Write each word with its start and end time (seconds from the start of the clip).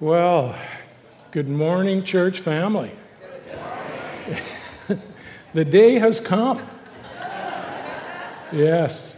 Well, 0.00 0.56
good 1.30 1.50
morning, 1.50 2.04
church 2.04 2.40
family. 2.40 2.90
the 5.52 5.62
day 5.62 5.98
has 5.98 6.20
come. 6.20 6.66
Yes, 8.50 9.14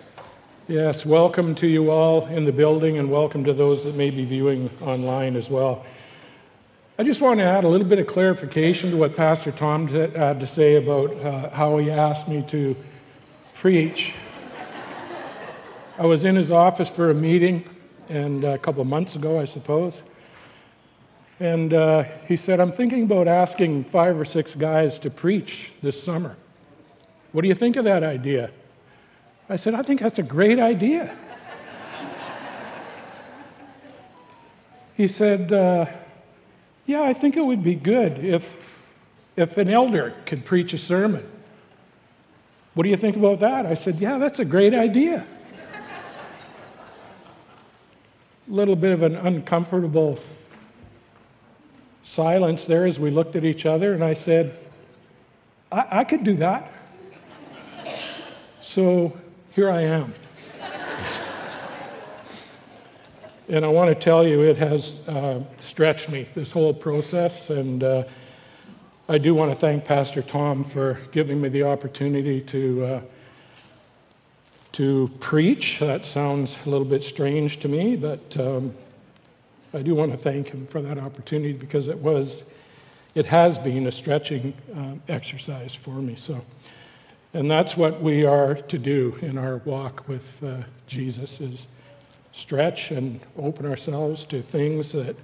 yes. 0.67 1.07
Welcome 1.07 1.55
to 1.55 1.69
you 1.69 1.93
all 1.93 2.27
in 2.27 2.45
the 2.47 2.51
building, 2.51 2.99
and 2.99 3.13
welcome 3.13 3.45
to 3.45 3.53
those 3.53 3.85
that 3.85 3.95
may 3.95 4.11
be 4.11 4.25
viewing 4.25 4.71
online 4.81 5.37
as 5.37 5.49
well. 5.49 5.87
I 6.99 7.05
just 7.05 7.21
want 7.21 7.39
to 7.39 7.45
add 7.45 7.63
a 7.63 7.69
little 7.69 7.87
bit 7.87 8.01
of 8.01 8.09
clarification 8.09 8.91
to 8.91 8.97
what 8.97 9.15
Pastor 9.15 9.53
Tom 9.53 9.87
had 9.87 10.41
to 10.41 10.49
say 10.49 10.75
about 10.75 11.15
uh, 11.25 11.51
how 11.51 11.79
he 11.79 11.93
asked 11.93 12.27
me 12.27 12.43
to 12.49 12.75
preach. 13.55 14.17
I 15.97 16.07
was 16.07 16.25
in 16.25 16.35
his 16.35 16.51
office 16.51 16.91
for 16.91 17.09
a 17.13 17.15
meeting, 17.15 17.65
and 18.09 18.43
a 18.43 18.59
couple 18.59 18.85
months 18.85 19.15
ago, 19.15 19.39
I 19.39 19.45
suppose 19.45 20.03
and 21.43 21.75
uh, 21.75 22.05
he 22.29 22.37
said, 22.37 22.61
I'm 22.61 22.71
thinking 22.71 23.03
about 23.03 23.27
asking 23.27 23.83
five 23.83 24.17
or 24.17 24.25
six 24.25 24.55
guys 24.55 24.97
to 25.01 25.11
preach 25.11 25.73
this 25.83 26.01
summer. 26.01 26.37
What 27.33 27.43
do 27.43 27.49
you 27.49 27.55
think 27.57 27.75
of 27.75 27.85
that 27.85 28.05
idea? 28.05 28.53
I 29.49 29.57
said, 29.57 29.75
I 29.75 29.83
think 29.83 30.01
that's 30.01 30.21
a 30.21 30.23
great 30.23 30.61
idea. 30.61 31.13
he 34.97 35.09
said, 35.09 35.53
uh, 35.53 35.87
Yeah, 36.87 37.03
I 37.03 37.13
think 37.13 37.37
it 37.37 37.45
would 37.45 37.65
be 37.65 37.75
good 37.75 38.25
if, 38.25 38.57
if 39.35 39.59
an 39.59 39.69
elder 39.69 40.15
could 40.27 40.45
preach 40.45 40.73
a 40.75 40.79
sermon. 40.79 41.29
What 42.75 42.85
do 42.85 42.89
you 42.89 42.97
think 42.97 43.17
about 43.17 43.41
that? 43.41 43.67
I 43.67 43.75
said, 43.75 43.99
Yeah, 43.99 44.17
that's 44.19 44.39
a 44.39 44.45
great 44.45 44.75
idea. 44.75 45.27
a 48.49 48.53
little 48.53 48.77
bit 48.77 48.93
of 48.93 49.03
an 49.03 49.17
uncomfortable 49.17 50.21
silence 52.13 52.67
there 52.67 52.85
as 52.85 52.99
we 52.99 53.11
looked 53.11 53.37
at 53.37 53.45
each 53.45 53.65
other, 53.65 53.95
and 53.95 54.05
I 54.05 54.13
said, 54.13 54.59
I, 55.71 56.01
I 56.01 56.05
could 56.05 56.25
do 56.25 56.37
that. 56.37 56.71
so 58.61 59.17
here 59.53 59.71
I 59.71 59.81
am. 59.81 60.15
and 63.49 63.65
I 63.65 63.69
want 63.69 63.89
to 63.89 63.95
tell 63.95 64.27
you, 64.27 64.43
it 64.43 64.59
has 64.59 64.97
uh, 65.09 65.41
stretched 65.59 66.11
me, 66.11 66.29
this 66.35 66.51
whole 66.51 66.75
process. 66.75 67.49
And 67.49 67.83
uh, 67.83 68.05
I 69.09 69.17
do 69.17 69.35
want 69.35 69.51
to 69.51 69.59
thank 69.59 69.87
Pastor 69.87 70.21
Tom 70.21 70.65
for 70.65 71.01
giving 71.13 71.41
me 71.41 71.49
the 71.49 71.63
opportunity 71.63 72.43
to, 72.43 72.85
uh, 72.85 73.01
to 74.73 75.11
preach. 75.19 75.79
That 75.81 76.05
sounds 76.05 76.57
a 76.67 76.69
little 76.69 76.85
bit 76.85 77.03
strange 77.03 77.59
to 77.61 77.69
me, 77.69 77.97
but 77.97 78.37
um, 78.39 78.75
I 79.75 79.83
do 79.83 79.95
want 79.95 80.13
to 80.13 80.19
thank 80.19 80.49
him 80.49 80.67
for 80.67 80.83
that 80.83 80.99
opportunity 80.99 81.53
because 81.53 81.89
it 81.89 81.99
was, 81.99 82.45
it 83.15 83.27
has 83.27 83.59
been 83.59 83.87
a 83.87 83.93
stretching 83.93 84.55
uh, 84.77 84.95
exercise 85.13 85.75
for 85.75 85.95
me. 85.95 86.15
So, 86.15 86.45
and 87.35 87.51
that's 87.51 87.77
what 87.77 88.03
we 88.03 88.27
are 88.27 88.55
to 88.55 88.79
do 88.79 89.17
in 89.23 89.39
our 89.39 89.59
walk 89.59 90.07
with 90.09 90.43
uh, 90.45 90.59
Jesus: 90.87 91.41
is 91.41 91.67
stretch 92.33 92.91
and 92.91 93.21
open 93.39 93.67
ourselves 93.67 94.25
to 94.27 94.43
things 94.43 94.93
that 94.93 95.17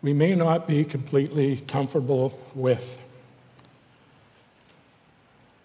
we 0.00 0.12
may 0.12 0.34
not 0.34 0.66
be 0.66 0.84
completely 0.84 1.58
comfortable 1.68 2.38
with. 2.54 2.98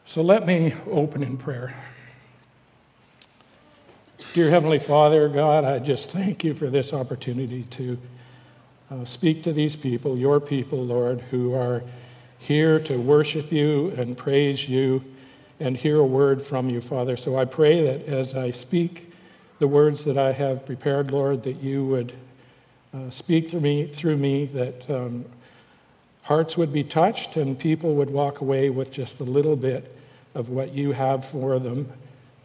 So 0.05 0.21
let 0.21 0.45
me 0.45 0.73
open 0.89 1.23
in 1.23 1.37
prayer. 1.37 1.75
Dear 4.37 4.51
Heavenly 4.51 4.77
Father, 4.77 5.27
God, 5.29 5.63
I 5.63 5.79
just 5.79 6.11
thank 6.11 6.43
you 6.43 6.53
for 6.53 6.69
this 6.69 6.93
opportunity 6.93 7.63
to 7.71 7.97
uh, 8.91 9.03
speak 9.03 9.41
to 9.45 9.51
these 9.51 9.75
people, 9.75 10.15
your 10.15 10.39
people, 10.39 10.77
Lord, 10.77 11.21
who 11.31 11.55
are 11.55 11.81
here 12.37 12.79
to 12.81 12.97
worship 12.97 13.51
you 13.51 13.89
and 13.97 14.15
praise 14.15 14.69
you 14.69 15.03
and 15.59 15.75
hear 15.75 15.97
a 15.97 16.05
word 16.05 16.39
from 16.39 16.69
you, 16.69 16.81
Father. 16.81 17.17
So 17.17 17.35
I 17.35 17.45
pray 17.45 17.83
that 17.83 18.05
as 18.05 18.35
I 18.35 18.51
speak 18.51 19.11
the 19.57 19.67
words 19.67 20.03
that 20.03 20.19
I 20.19 20.33
have 20.33 20.67
prepared, 20.67 21.09
Lord, 21.09 21.41
that 21.41 21.59
you 21.63 21.83
would 21.87 22.13
uh, 22.93 23.09
speak 23.09 23.49
through 23.49 23.61
me, 23.61 23.87
through 23.87 24.17
me 24.17 24.45
that 24.53 24.87
um, 24.87 25.25
hearts 26.21 26.55
would 26.55 26.71
be 26.71 26.83
touched 26.83 27.37
and 27.37 27.57
people 27.57 27.95
would 27.95 28.11
walk 28.11 28.41
away 28.41 28.69
with 28.69 28.91
just 28.91 29.19
a 29.19 29.23
little 29.23 29.55
bit 29.55 29.97
of 30.35 30.49
what 30.49 30.73
you 30.73 30.91
have 30.91 31.25
for 31.25 31.57
them 31.57 31.91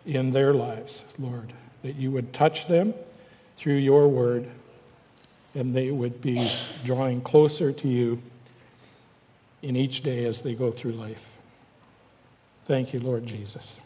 in 0.07 0.31
their 0.31 0.55
lives, 0.55 1.05
Lord 1.19 1.53
that 1.83 1.97
you 1.97 2.11
would 2.11 2.33
touch 2.33 2.67
them 2.69 2.95
through 3.57 3.77
your 3.77 4.09
word 4.09 4.49
and 5.55 5.75
they 5.75 5.91
would 5.91 6.21
be 6.23 6.51
drawing 6.85 7.21
closer 7.21 7.73
to 7.73 7.89
you 7.89 8.21
in 9.61 9.77
each 9.77 10.03
day 10.03 10.25
as 10.25 10.43
they 10.43 10.55
go 10.55 10.71
through 10.71 10.93
life. 10.93 11.25
Thank 12.67 12.95
you, 12.95 13.01
Lord 13.01 13.27
Jesus. 13.27 13.79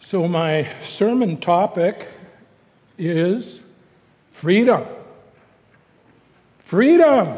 So, 0.00 0.26
my 0.26 0.72
sermon 0.82 1.36
topic 1.36 2.08
is 2.96 3.60
freedom. 4.30 4.86
Freedom. 6.60 7.36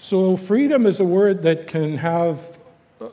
So, 0.00 0.36
freedom 0.36 0.86
is 0.86 1.00
a 1.00 1.04
word 1.04 1.42
that 1.42 1.68
can 1.68 1.98
have 1.98 2.53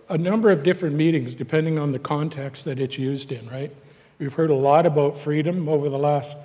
a 0.10 0.18
number 0.18 0.50
of 0.50 0.64
different 0.64 0.96
meetings 0.96 1.34
depending 1.36 1.80
on 1.80 1.92
the 1.92 2.00
context 2.00 2.66
that 2.66 2.80
it's 2.80 2.98
used 2.98 3.32
in, 3.32 3.48
right? 3.50 3.76
We've 4.20 4.34
heard 4.34 4.52
a 4.52 4.56
lot 4.56 4.86
about 4.86 5.18
freedom 5.18 5.68
over 5.68 5.90
the 5.90 5.98
last 5.98 6.38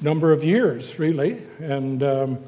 number 0.00 0.32
of 0.32 0.44
years, 0.44 0.98
really. 0.98 1.42
And 1.60 2.02
um, 2.02 2.38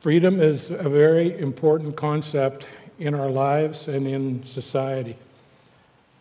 freedom 0.00 0.40
is 0.40 0.70
a 0.70 0.88
very 0.88 1.38
important 1.38 1.96
concept 1.96 2.66
in 2.98 3.14
our 3.14 3.30
lives 3.30 3.88
and 3.88 4.06
in 4.06 4.46
society. 4.46 5.16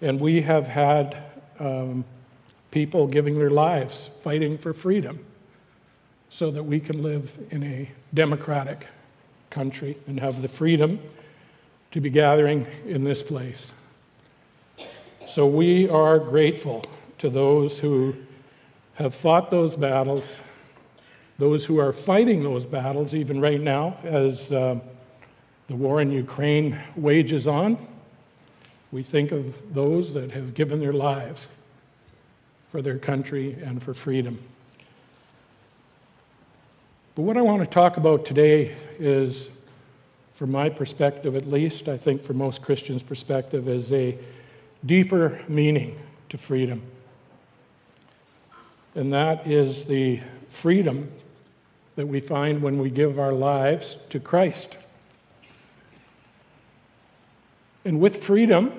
And 0.02 0.20
we 0.20 0.42
have 0.42 0.68
had 0.68 1.16
um, 1.60 2.04
people 2.72 3.08
giving 3.08 3.38
their 3.38 3.52
lives 3.52 4.10
fighting 4.24 4.58
for 4.58 4.74
freedom 4.74 5.24
so 6.30 6.50
that 6.50 6.64
we 6.64 6.80
can 6.80 7.04
live 7.04 7.38
in 7.52 7.64
a 7.64 7.90
democratic 8.14 8.88
country 9.52 9.96
and 10.08 10.20
have 10.20 10.42
the 10.42 10.48
freedom 10.48 11.00
to 11.94 12.02
be 12.02 12.09
gathering 12.09 12.66
in 12.88 13.04
this 13.04 13.22
place. 13.22 13.72
So 15.28 15.46
we 15.46 15.88
are 15.88 16.18
grateful 16.18 16.84
to 17.20 17.30
those 17.30 17.80
who 17.80 18.16
have 18.96 19.14
fought 19.14 19.52
those 19.52 19.76
battles, 19.76 20.40
those 21.38 21.66
who 21.66 21.80
are 21.80 21.94
fighting 21.94 22.42
those 22.42 22.66
battles 22.66 23.14
even 23.14 23.40
right 23.40 23.62
now 23.62 23.98
as 24.03 24.52
uh, 24.52 24.80
the 25.68 25.76
war 25.76 26.02
in 26.02 26.09
Ukraine 26.09 26.80
wages 26.96 27.46
on. 27.46 27.78
We 28.92 29.03
think 29.03 29.32
of 29.32 29.74
those 29.74 30.16
that 30.16 30.32
have 30.32 30.56
given 30.56 30.80
their 30.80 30.94
lives 30.94 31.48
for 32.72 32.82
their 32.82 32.98
country 32.98 33.56
and 33.64 33.82
for 33.82 33.94
freedom. 33.94 34.40
But 37.14 37.22
what 37.22 37.38
I 37.38 37.42
want 37.42 37.64
to 37.64 37.70
talk 37.70 37.98
about 37.98 38.26
today 38.26 38.76
is 38.98 39.50
from 40.34 40.52
my 40.52 40.70
perspective 40.70 41.36
at 41.36 41.50
least, 41.50 41.88
I 41.88 41.98
think 41.98 42.24
from 42.24 42.38
most 42.38 42.62
Christians' 42.62 43.04
perspective, 43.04 43.68
is 43.68 43.94
a 43.94 44.18
deeper 44.86 45.40
meaning 45.48 46.00
to 46.30 46.38
freedom. 46.38 46.82
And 48.96 49.14
that 49.14 49.48
is 49.48 49.86
the 49.86 50.22
freedom 50.50 51.12
that 51.96 52.08
we 52.08 52.20
find 52.20 52.62
when 52.62 52.80
we 52.80 52.90
give 52.90 53.20
our 53.20 53.34
lives 53.34 53.98
to 54.10 54.20
Christ. 54.20 54.78
And 57.86 58.00
with 58.00 58.24
freedom 58.24 58.72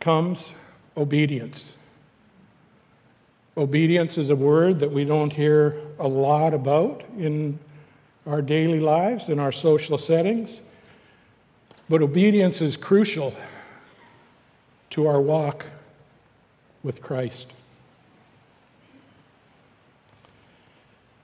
comes 0.00 0.52
obedience. 0.96 1.72
Obedience 3.56 4.16
is 4.16 4.30
a 4.30 4.36
word 4.36 4.80
that 4.80 4.90
we 4.90 5.04
don't 5.04 5.32
hear 5.32 5.76
a 5.98 6.08
lot 6.08 6.54
about 6.54 7.04
in 7.18 7.58
our 8.26 8.42
daily 8.42 8.80
lives, 8.80 9.28
in 9.28 9.38
our 9.38 9.52
social 9.52 9.98
settings. 9.98 10.60
But 11.88 12.02
obedience 12.02 12.60
is 12.60 12.76
crucial 12.76 13.34
to 14.90 15.06
our 15.06 15.20
walk 15.20 15.66
with 16.82 17.02
Christ. 17.02 17.52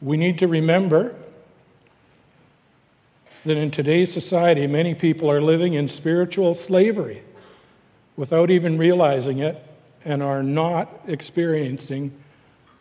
We 0.00 0.16
need 0.16 0.38
to 0.38 0.46
remember 0.46 1.14
that 3.44 3.56
in 3.56 3.70
today's 3.70 4.12
society, 4.12 4.66
many 4.66 4.94
people 4.94 5.30
are 5.30 5.40
living 5.40 5.74
in 5.74 5.88
spiritual 5.88 6.54
slavery 6.54 7.22
without 8.16 8.50
even 8.50 8.78
realizing 8.78 9.38
it 9.38 9.64
and 10.04 10.22
are 10.22 10.42
not 10.42 11.00
experiencing 11.06 12.12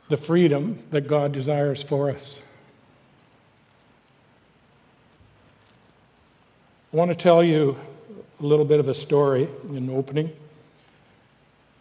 the 0.10 0.18
freedom 0.18 0.84
that 0.92 1.08
God 1.08 1.32
desires 1.32 1.84
for 1.84 2.10
us. 2.10 2.40
I 6.94 6.96
want 6.96 7.12
to 7.12 7.16
tell 7.16 7.44
you 7.44 7.78
a 8.40 8.46
little 8.46 8.64
bit 8.64 8.80
of 8.80 8.88
a 8.88 8.94
story 8.94 9.50
in 9.72 9.90
opening. 9.90 10.32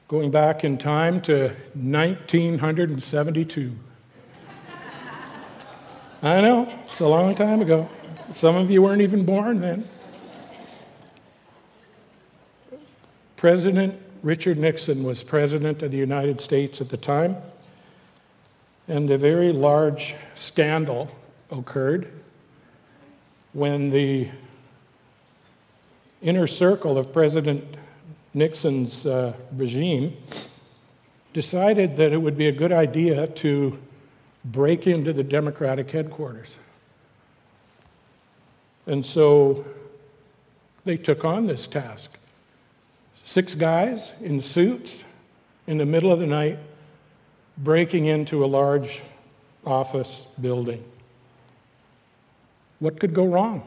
going 0.08 0.32
back 0.32 0.64
in 0.64 0.76
time 0.76 1.20
to 1.20 1.52
1972. 1.74 3.72
I 6.22 6.40
know, 6.40 6.68
it's 6.90 6.98
a 6.98 7.06
long 7.06 7.36
time 7.36 7.62
ago. 7.62 7.88
Some 8.34 8.56
of 8.56 8.68
you 8.68 8.82
weren't 8.82 9.00
even 9.00 9.24
born 9.24 9.60
then. 9.60 9.88
President 13.36 13.94
Richard 14.24 14.58
Nixon 14.58 15.04
was 15.04 15.22
president 15.22 15.84
of 15.84 15.92
the 15.92 15.98
United 15.98 16.40
States 16.40 16.80
at 16.80 16.88
the 16.88 16.96
time, 16.96 17.36
and 18.88 19.08
a 19.08 19.18
very 19.18 19.52
large 19.52 20.16
scandal 20.34 21.12
occurred 21.52 22.10
when 23.52 23.90
the 23.90 24.28
inner 26.22 26.46
circle 26.46 26.98
of 26.98 27.12
President 27.12 27.76
Nixon's 28.34 29.06
uh, 29.06 29.34
regime 29.52 30.16
decided 31.32 31.96
that 31.96 32.12
it 32.12 32.18
would 32.18 32.36
be 32.36 32.48
a 32.48 32.52
good 32.52 32.72
idea 32.72 33.26
to 33.26 33.78
break 34.44 34.86
into 34.86 35.12
the 35.12 35.22
Democratic 35.22 35.90
headquarters. 35.90 36.56
And 38.86 39.04
so 39.04 39.64
they 40.84 40.96
took 40.96 41.24
on 41.24 41.46
this 41.46 41.66
task. 41.66 42.10
Six 43.24 43.54
guys 43.54 44.12
in 44.20 44.40
suits 44.40 45.02
in 45.66 45.78
the 45.78 45.86
middle 45.86 46.12
of 46.12 46.20
the 46.20 46.26
night 46.26 46.58
breaking 47.58 48.06
into 48.06 48.44
a 48.44 48.46
large 48.46 49.02
office 49.64 50.26
building. 50.40 50.84
What 52.78 53.00
could 53.00 53.14
go 53.14 53.26
wrong? 53.26 53.66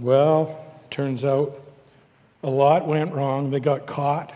Well, 0.00 0.64
turns 0.88 1.26
out 1.26 1.60
a 2.42 2.48
lot 2.48 2.86
went 2.86 3.12
wrong. 3.12 3.50
They 3.50 3.60
got 3.60 3.84
caught. 3.84 4.32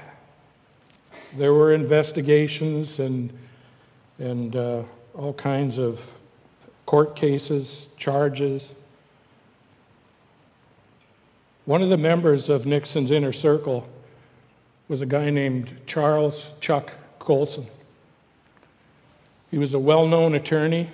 There 1.39 1.55
were 1.55 1.73
investigations 1.73 2.99
and, 2.99 3.33
and 4.19 4.55
uh, 4.55 4.83
all 5.15 5.33
kinds 5.33 5.79
of 5.79 6.07
court 6.85 7.17
cases, 7.17 7.89
charges. 7.97 8.69
One 11.65 11.83
of 11.83 11.89
the 11.89 11.97
members 11.97 12.51
of 12.51 12.67
Nixon's 12.67 13.11
inner 13.11 13.33
circle 13.33 13.89
was 14.87 15.01
a 15.01 15.07
guy 15.07 15.31
named 15.31 15.79
Charles 15.87 16.53
Chuck 16.61 16.93
Colson. 17.19 17.67
He 19.51 19.57
was 19.57 19.73
a 19.73 19.79
well 19.79 20.07
known 20.07 20.35
attorney 20.35 20.91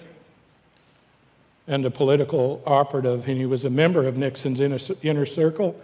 and 1.71 1.87
a 1.87 1.91
political 1.91 2.61
operative, 2.67 3.29
and 3.29 3.39
he 3.39 3.47
was 3.47 3.65
a 3.65 3.71
member 3.71 4.05
of 4.05 4.17
Nixon's 4.17 4.59
inner, 4.59 4.79
inner 5.05 5.25
circle 5.25 5.81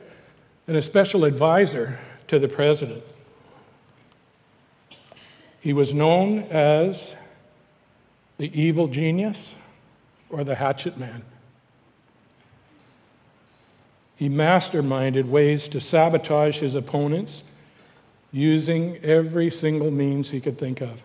and 0.66 0.76
a 0.76 0.82
special 0.82 1.24
advisor 1.24 1.96
to 2.26 2.40
the 2.40 2.48
president. 2.48 3.04
He 5.60 5.72
was 5.72 5.94
known 5.94 6.40
as 6.50 7.14
the 8.36 8.50
evil 8.60 8.88
genius 8.88 9.54
or 10.28 10.42
the 10.42 10.56
hatchet 10.56 10.98
man. 10.98 11.22
He 14.16 14.28
masterminded 14.28 15.26
ways 15.26 15.68
to 15.68 15.80
sabotage 15.80 16.58
his 16.58 16.74
opponents 16.74 17.44
using 18.32 18.96
every 19.04 19.52
single 19.52 19.92
means 19.92 20.30
he 20.30 20.40
could 20.40 20.58
think 20.58 20.80
of. 20.80 21.04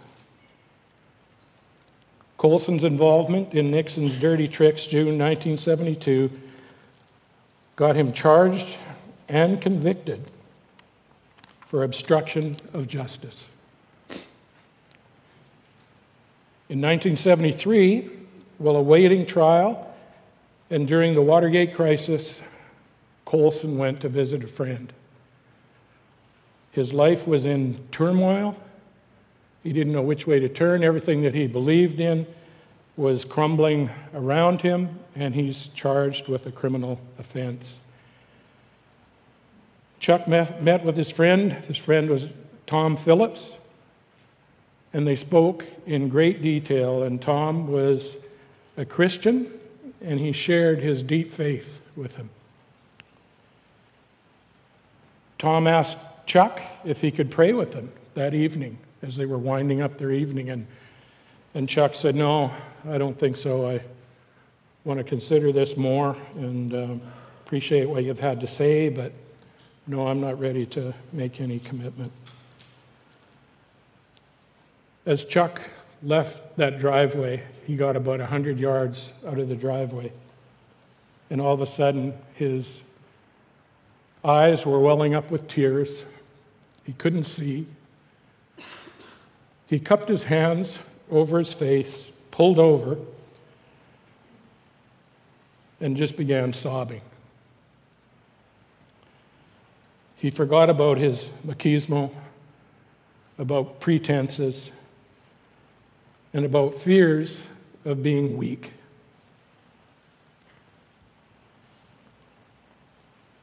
Colson's 2.41 2.83
involvement 2.83 3.53
in 3.53 3.69
Nixon's 3.69 4.17
dirty 4.17 4.47
tricks, 4.47 4.88
June 4.88 5.19
1972, 5.19 6.31
got 7.75 7.95
him 7.95 8.11
charged 8.11 8.77
and 9.29 9.61
convicted 9.61 10.23
for 11.67 11.83
obstruction 11.83 12.57
of 12.73 12.88
justice. 12.88 13.47
In 16.67 16.81
1973, 16.81 18.09
while 18.57 18.75
awaiting 18.75 19.27
trial 19.27 19.93
and 20.71 20.88
during 20.88 21.13
the 21.13 21.21
Watergate 21.21 21.75
crisis, 21.75 22.41
Colson 23.23 23.77
went 23.77 24.01
to 24.01 24.09
visit 24.09 24.43
a 24.43 24.47
friend. 24.47 24.91
His 26.71 26.91
life 26.91 27.27
was 27.27 27.45
in 27.45 27.77
turmoil. 27.91 28.57
He 29.63 29.73
didn't 29.73 29.93
know 29.93 30.01
which 30.01 30.25
way 30.25 30.39
to 30.39 30.49
turn. 30.49 30.83
Everything 30.83 31.21
that 31.21 31.35
he 31.35 31.47
believed 31.47 31.99
in 31.99 32.25
was 32.97 33.25
crumbling 33.25 33.89
around 34.13 34.61
him, 34.61 34.99
and 35.15 35.35
he's 35.35 35.67
charged 35.67 36.27
with 36.27 36.45
a 36.45 36.51
criminal 36.51 36.99
offense. 37.19 37.77
Chuck 39.99 40.27
met, 40.27 40.83
with 40.83 40.97
his 40.97 41.11
friend. 41.11 41.53
His 41.53 41.77
friend 41.77 42.09
was 42.09 42.25
Tom 42.65 42.97
Phillips, 42.97 43.55
and 44.93 45.05
they 45.05 45.15
spoke 45.15 45.65
in 45.85 46.09
great 46.09 46.41
detail. 46.41 47.03
And 47.03 47.21
Tom 47.21 47.67
was 47.67 48.15
a 48.77 48.85
Christian, 48.85 49.51
and 50.01 50.19
he 50.19 50.31
shared 50.31 50.79
his 50.79 51.03
deep 51.03 51.31
faith 51.31 51.81
with 51.95 52.15
him. 52.15 52.31
Tom 55.37 55.67
asked 55.67 55.99
Chuck 56.25 56.61
if 56.83 57.01
he 57.01 57.11
could 57.11 57.29
pray 57.29 57.53
with 57.53 57.73
him 57.73 57.91
that 58.15 58.33
evening 58.33 58.77
as 59.01 59.15
they 59.15 59.25
were 59.25 59.38
winding 59.38 59.81
up 59.81 59.98
their 59.98 60.12
evening, 60.12 60.50
and, 60.50 60.68
and 61.53 61.68
Chuck 61.68 61.95
said, 61.95 62.15
No, 62.15 62.51
I 62.89 62.98
don't 62.98 63.18
think 63.18 63.38
so. 63.38 63.68
I 63.69 63.81
want 64.83 64.98
to 64.98 65.03
consider 65.03 65.51
this 65.51 65.77
more 65.77 66.15
and 66.36 66.74
um, 66.74 67.01
appreciate 67.45 67.89
what 67.89 68.03
you've 68.03 68.19
had 68.19 68.42
to 68.42 68.48
say, 68.48 68.89
but 68.89 69.12
no, 69.88 70.07
I'm 70.07 70.21
not 70.21 70.39
ready 70.39 70.65
to 70.68 70.94
make 71.12 71.42
any 71.42 71.59
commitment. 71.59 72.12
As 75.06 75.25
Chuck 75.25 75.62
left 76.03 76.57
that 76.57 76.80
driveway, 76.80 77.44
he 77.65 77.75
got 77.75 77.95
about 77.95 78.19
100 78.19 78.59
yards 78.59 79.12
out 79.27 79.39
of 79.39 79.50
the 79.50 79.56
driveway. 79.56 80.12
And 81.30 81.42
all 81.42 81.53
of 81.53 81.62
a 81.62 81.65
sudden, 81.65 82.13
his 82.36 82.81
eyes 84.24 84.65
were 84.65 84.80
welling 84.80 85.15
up 85.15 85.31
with 85.31 85.48
tears. 85.48 86.03
He 86.86 86.94
couldn't 86.94 87.24
see. 87.25 87.65
He 89.71 89.79
cupped 89.79 90.09
his 90.09 90.23
hands 90.23 90.77
over 91.09 91.39
his 91.39 91.53
face, 91.53 92.12
pulled 92.29 92.59
over, 92.59 92.97
and 95.79 95.95
just 95.95 96.18
began 96.18 96.51
sobbing. 96.51 97.00
He 100.18 100.29
forgot 100.29 100.69
about 100.69 100.97
his 100.97 101.29
machismo, 101.47 102.12
about 103.38 103.79
pretenses, 103.79 104.71
and 106.34 106.43
about 106.43 106.74
fears 106.74 107.38
of 107.86 108.03
being 108.03 108.36
weak. 108.36 108.74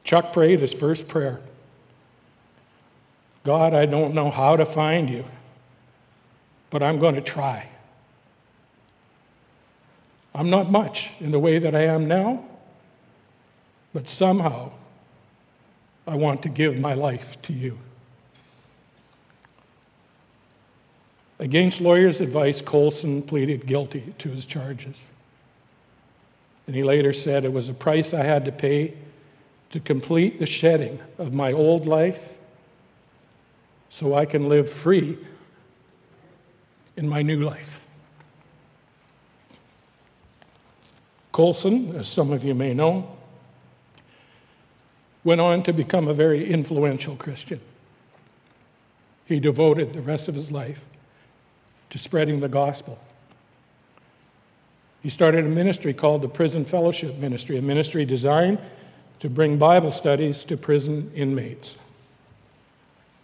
Chuck 0.04 0.34
prayed 0.34 0.60
his 0.60 0.74
first 0.74 1.08
prayer 1.08 1.40
God, 3.44 3.72
I 3.72 3.86
don't 3.86 4.12
know 4.12 4.30
how 4.30 4.56
to 4.56 4.66
find 4.66 5.08
you, 5.08 5.24
but 6.70 6.82
I'm 6.82 6.98
going 6.98 7.14
to 7.14 7.20
try. 7.20 7.68
I'm 10.34 10.50
not 10.50 10.70
much 10.70 11.10
in 11.20 11.30
the 11.30 11.38
way 11.38 11.58
that 11.58 11.74
I 11.74 11.84
am 11.84 12.06
now, 12.06 12.44
but 13.92 14.08
somehow 14.08 14.70
I 16.06 16.14
want 16.14 16.42
to 16.42 16.48
give 16.48 16.78
my 16.78 16.94
life 16.94 17.40
to 17.42 17.52
you. 17.52 17.78
Against 21.38 21.80
lawyers' 21.80 22.20
advice, 22.20 22.60
Colson 22.60 23.22
pleaded 23.22 23.66
guilty 23.66 24.14
to 24.18 24.28
his 24.30 24.44
charges. 24.44 25.08
And 26.66 26.74
he 26.74 26.82
later 26.82 27.12
said, 27.12 27.44
It 27.44 27.52
was 27.52 27.68
a 27.68 27.74
price 27.74 28.12
I 28.12 28.24
had 28.24 28.44
to 28.44 28.52
pay 28.52 28.94
to 29.70 29.80
complete 29.80 30.38
the 30.38 30.46
shedding 30.46 30.98
of 31.18 31.32
my 31.32 31.52
old 31.52 31.86
life 31.86 32.34
so 33.90 34.14
I 34.14 34.24
can 34.24 34.48
live 34.48 34.70
free 34.70 35.18
in 36.98 37.08
my 37.08 37.22
new 37.22 37.40
life. 37.40 37.86
Colson, 41.30 41.94
as 41.94 42.08
some 42.08 42.32
of 42.32 42.42
you 42.42 42.54
may 42.54 42.74
know, 42.74 43.16
went 45.22 45.40
on 45.40 45.62
to 45.62 45.72
become 45.72 46.08
a 46.08 46.14
very 46.14 46.50
influential 46.50 47.14
Christian. 47.14 47.60
He 49.24 49.38
devoted 49.38 49.92
the 49.92 50.00
rest 50.00 50.26
of 50.26 50.34
his 50.34 50.50
life 50.50 50.84
to 51.90 51.98
spreading 51.98 52.40
the 52.40 52.48
gospel. 52.48 52.98
He 55.00 55.08
started 55.08 55.44
a 55.44 55.48
ministry 55.48 55.94
called 55.94 56.22
the 56.22 56.28
Prison 56.28 56.64
Fellowship 56.64 57.16
Ministry, 57.16 57.56
a 57.58 57.62
ministry 57.62 58.04
designed 58.04 58.58
to 59.20 59.30
bring 59.30 59.56
Bible 59.56 59.92
studies 59.92 60.42
to 60.44 60.56
prison 60.56 61.12
inmates. 61.14 61.76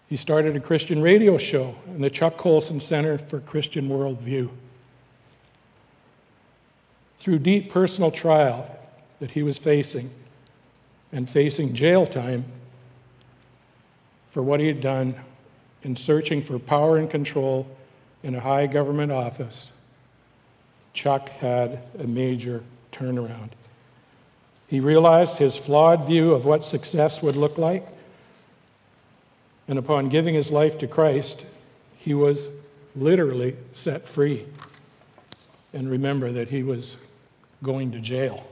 He 0.09 0.17
started 0.17 0.55
a 0.55 0.61
Christian 0.61 1.01
radio 1.01 1.39
show 1.39 1.75
in 1.87 2.01
the 2.01 2.11
Chuck 2.11 2.37
Colson 2.37 2.81
Center 2.81 3.19
for 3.19 3.41
Christian 3.41 3.89
Worldview. 3.89 4.51
Through 7.19 7.39
deep 7.39 7.71
personal 7.71 8.11
trial 8.11 8.67
that 9.21 9.31
he 9.31 9.43
was 9.43 9.57
facing, 9.57 10.11
and 11.11 11.31
facing 11.31 11.75
jail 11.75 12.07
time, 12.07 12.45
for 14.31 14.43
what 14.43 14.61
he 14.61 14.67
had 14.67 14.81
done 14.81 15.15
in 15.85 15.95
searching 15.95 16.43
for 16.43 16.59
power 16.59 16.97
and 16.97 17.09
control 17.09 17.67
in 18.25 18.35
a 18.35 18.41
high 18.41 18.67
government 18.67 19.13
office, 19.13 19.71
Chuck 20.93 21.29
had 21.29 21.85
a 21.99 22.05
major 22.05 22.65
turnaround. 22.91 23.51
He 24.67 24.81
realized 24.81 25.39
his 25.39 25.57
flawed 25.57 26.07
view 26.07 26.33
of 26.33 26.45
what 26.45 26.65
success 26.65 27.23
would 27.23 27.37
look 27.37 27.59
like, 27.59 27.87
and 29.69 29.79
upon 29.79 30.09
giving 30.09 30.35
his 30.35 30.51
life 30.51 30.79
to 30.79 30.87
Christ, 30.87 31.45
he 31.97 32.15
was 32.15 32.49
literally 32.95 33.57
set 33.73 34.07
free. 34.07 34.47
And 35.73 35.91
remember 35.91 36.31
that 36.33 36.51
he 36.51 36.63
was 36.63 36.97
going 37.63 37.93
to 37.93 38.01
jail. 38.01 38.47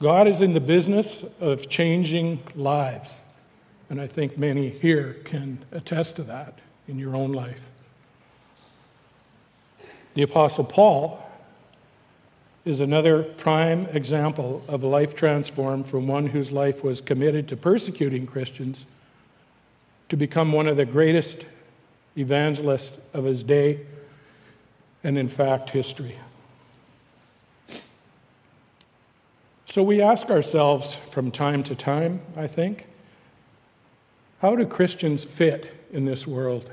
God 0.00 0.28
is 0.28 0.42
in 0.42 0.52
the 0.52 0.60
business 0.60 1.24
of 1.40 1.68
changing 1.68 2.40
lives. 2.54 3.16
And 3.88 4.00
I 4.00 4.06
think 4.06 4.36
many 4.36 4.68
here 4.68 5.14
can 5.24 5.64
attest 5.72 6.16
to 6.16 6.22
that 6.24 6.58
in 6.86 6.98
your 6.98 7.16
own 7.16 7.32
life. 7.32 7.68
The 10.14 10.22
Apostle 10.22 10.64
Paul 10.64 11.22
is 12.66 12.80
another 12.80 13.22
prime 13.22 13.86
example 13.92 14.60
of 14.66 14.82
a 14.82 14.86
life 14.88 15.14
transformed 15.14 15.86
from 15.86 16.08
one 16.08 16.26
whose 16.26 16.50
life 16.50 16.82
was 16.82 17.00
committed 17.00 17.46
to 17.46 17.56
persecuting 17.56 18.26
Christians 18.26 18.86
to 20.08 20.16
become 20.16 20.50
one 20.50 20.66
of 20.66 20.76
the 20.76 20.84
greatest 20.84 21.46
evangelists 22.18 22.98
of 23.14 23.22
his 23.22 23.44
day 23.44 23.86
and, 25.04 25.16
in 25.16 25.28
fact, 25.28 25.70
history. 25.70 26.18
So 29.66 29.84
we 29.84 30.02
ask 30.02 30.28
ourselves 30.28 30.94
from 31.10 31.30
time 31.30 31.62
to 31.64 31.76
time, 31.76 32.20
I 32.36 32.48
think, 32.48 32.86
how 34.42 34.56
do 34.56 34.66
Christians 34.66 35.24
fit 35.24 35.72
in 35.92 36.04
this 36.04 36.26
world? 36.26 36.68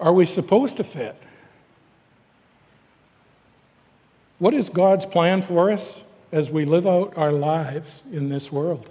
Are 0.00 0.12
we 0.12 0.26
supposed 0.26 0.76
to 0.78 0.84
fit? 0.84 1.14
What 4.40 4.52
is 4.52 4.68
God's 4.68 5.06
plan 5.06 5.42
for 5.42 5.70
us 5.70 6.02
as 6.32 6.50
we 6.50 6.64
live 6.64 6.86
out 6.86 7.16
our 7.16 7.30
lives 7.30 8.02
in 8.10 8.28
this 8.28 8.50
world? 8.50 8.88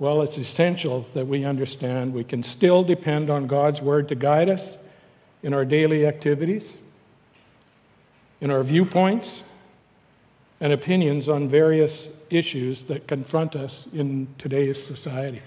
Well, 0.00 0.22
it's 0.22 0.36
essential 0.36 1.06
that 1.14 1.28
we 1.28 1.44
understand 1.44 2.12
we 2.12 2.24
can 2.24 2.42
still 2.42 2.82
depend 2.82 3.30
on 3.30 3.46
God's 3.46 3.80
Word 3.80 4.08
to 4.08 4.16
guide 4.16 4.48
us 4.48 4.76
in 5.44 5.54
our 5.54 5.64
daily 5.64 6.04
activities 6.04 6.72
in 8.40 8.50
our 8.50 8.62
viewpoints 8.62 9.42
and 10.60 10.72
opinions 10.72 11.28
on 11.28 11.48
various 11.48 12.08
issues 12.30 12.82
that 12.82 13.06
confront 13.06 13.54
us 13.54 13.86
in 13.92 14.28
today's 14.38 14.82
society. 14.82 15.42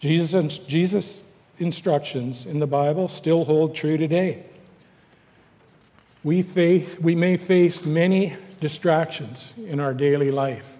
Jesus, 0.00 0.58
Jesus' 0.58 1.22
instructions 1.58 2.46
in 2.46 2.58
the 2.58 2.66
Bible 2.66 3.08
still 3.08 3.44
hold 3.44 3.74
true 3.74 3.96
today. 3.96 4.44
We, 6.24 6.42
face, 6.42 6.98
we 7.00 7.14
may 7.14 7.36
face 7.36 7.84
many 7.84 8.36
distractions 8.60 9.52
in 9.56 9.80
our 9.80 9.92
daily 9.92 10.30
life, 10.30 10.76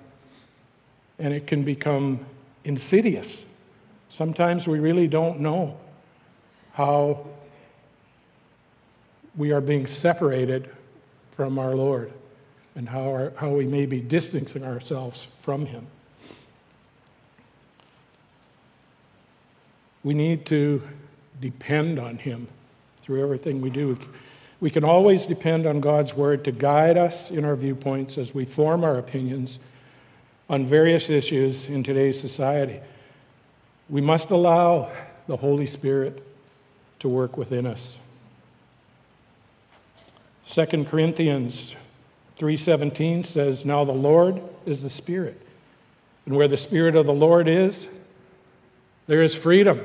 and 1.18 1.34
it 1.34 1.46
can 1.46 1.64
become 1.64 2.24
insidious. 2.64 3.44
Sometimes 4.08 4.68
we 4.68 4.78
really 4.78 5.08
don't 5.08 5.40
know 5.40 5.76
how 6.74 7.26
we 9.36 9.50
are 9.50 9.60
being 9.60 9.86
separated 9.86 10.70
from 11.32 11.58
our 11.58 11.74
Lord 11.74 12.12
and 12.76 12.88
how, 12.88 13.10
our, 13.10 13.32
how 13.36 13.50
we 13.50 13.66
may 13.66 13.86
be 13.86 14.00
distancing 14.00 14.64
ourselves 14.64 15.26
from 15.40 15.66
Him. 15.66 15.86
We 20.04 20.14
need 20.14 20.46
to 20.46 20.82
depend 21.40 21.98
on 21.98 22.18
Him 22.18 22.48
through 23.02 23.22
everything 23.22 23.60
we 23.60 23.70
do. 23.70 23.98
We 24.62 24.70
can 24.70 24.84
always 24.84 25.26
depend 25.26 25.66
on 25.66 25.80
God's 25.80 26.14
Word 26.14 26.44
to 26.44 26.52
guide 26.52 26.96
us 26.96 27.32
in 27.32 27.44
our 27.44 27.56
viewpoints 27.56 28.16
as 28.16 28.32
we 28.32 28.44
form 28.44 28.84
our 28.84 28.96
opinions 28.96 29.58
on 30.48 30.66
various 30.66 31.10
issues 31.10 31.68
in 31.68 31.82
today's 31.82 32.20
society. 32.20 32.78
We 33.90 34.00
must 34.00 34.30
allow 34.30 34.92
the 35.26 35.36
Holy 35.36 35.66
Spirit 35.66 36.24
to 37.00 37.08
work 37.08 37.36
within 37.36 37.66
us. 37.66 37.98
2 40.46 40.86
Corinthians 40.86 41.74
3:17 42.38 43.24
says, 43.24 43.64
"Now 43.64 43.82
the 43.82 43.90
Lord 43.90 44.40
is 44.64 44.80
the 44.80 44.90
Spirit, 44.90 45.40
and 46.24 46.36
where 46.36 46.46
the 46.46 46.56
Spirit 46.56 46.94
of 46.94 47.06
the 47.06 47.12
Lord 47.12 47.48
is, 47.48 47.88
there 49.08 49.22
is 49.22 49.34
freedom." 49.34 49.80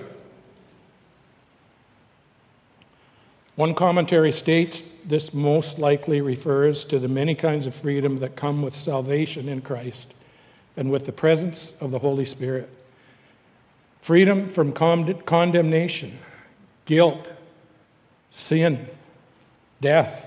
One 3.57 3.73
commentary 3.73 4.31
states 4.31 4.83
this 5.03 5.33
most 5.33 5.79
likely 5.79 6.21
refers 6.21 6.85
to 6.85 6.99
the 6.99 7.07
many 7.07 7.33
kinds 7.33 7.65
of 7.65 7.73
freedom 7.73 8.19
that 8.19 8.35
come 8.35 8.61
with 8.61 8.75
salvation 8.75 9.49
in 9.49 9.61
Christ 9.61 10.13
and 10.75 10.91
with 10.91 11.07
the 11.07 11.11
presence 11.11 11.73
of 11.81 11.89
the 11.89 11.97
Holy 11.97 12.23
Spirit. 12.23 12.69
Freedom 14.03 14.47
from 14.47 14.73
condemnation, 14.73 16.19
guilt, 16.85 17.31
sin, 18.31 18.87
death, 19.81 20.23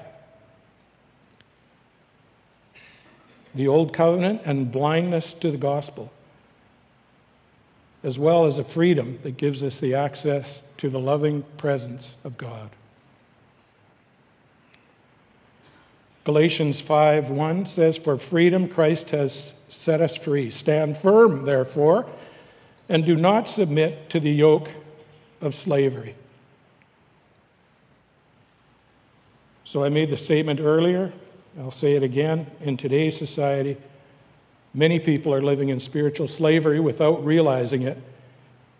the 3.54 3.68
old 3.68 3.92
covenant 3.92 4.42
and 4.44 4.72
blindness 4.72 5.34
to 5.34 5.52
the 5.52 5.56
gospel, 5.56 6.12
as 8.02 8.18
well 8.18 8.46
as 8.46 8.58
a 8.58 8.64
freedom 8.64 9.20
that 9.22 9.36
gives 9.36 9.62
us 9.62 9.78
the 9.78 9.94
access 9.94 10.64
to 10.78 10.90
the 10.90 10.98
loving 10.98 11.44
presence 11.58 12.16
of 12.24 12.36
God. 12.36 12.70
Galatians 16.30 16.80
5:1 16.80 17.66
says 17.66 17.96
for 17.96 18.16
freedom 18.16 18.68
Christ 18.68 19.10
has 19.10 19.52
set 19.68 20.00
us 20.00 20.16
free. 20.16 20.48
Stand 20.48 20.96
firm 20.96 21.44
therefore 21.44 22.06
and 22.88 23.04
do 23.04 23.16
not 23.16 23.48
submit 23.48 24.08
to 24.10 24.20
the 24.20 24.30
yoke 24.30 24.68
of 25.40 25.56
slavery. 25.56 26.14
So 29.64 29.82
I 29.82 29.88
made 29.88 30.10
the 30.10 30.16
statement 30.16 30.60
earlier 30.60 31.12
I'll 31.58 31.72
say 31.72 31.96
it 31.96 32.04
again. 32.04 32.46
In 32.60 32.76
today's 32.76 33.18
society, 33.18 33.76
many 34.72 35.00
people 35.00 35.34
are 35.34 35.42
living 35.42 35.70
in 35.70 35.80
spiritual 35.80 36.28
slavery 36.28 36.78
without 36.78 37.24
realizing 37.24 37.82
it, 37.82 37.98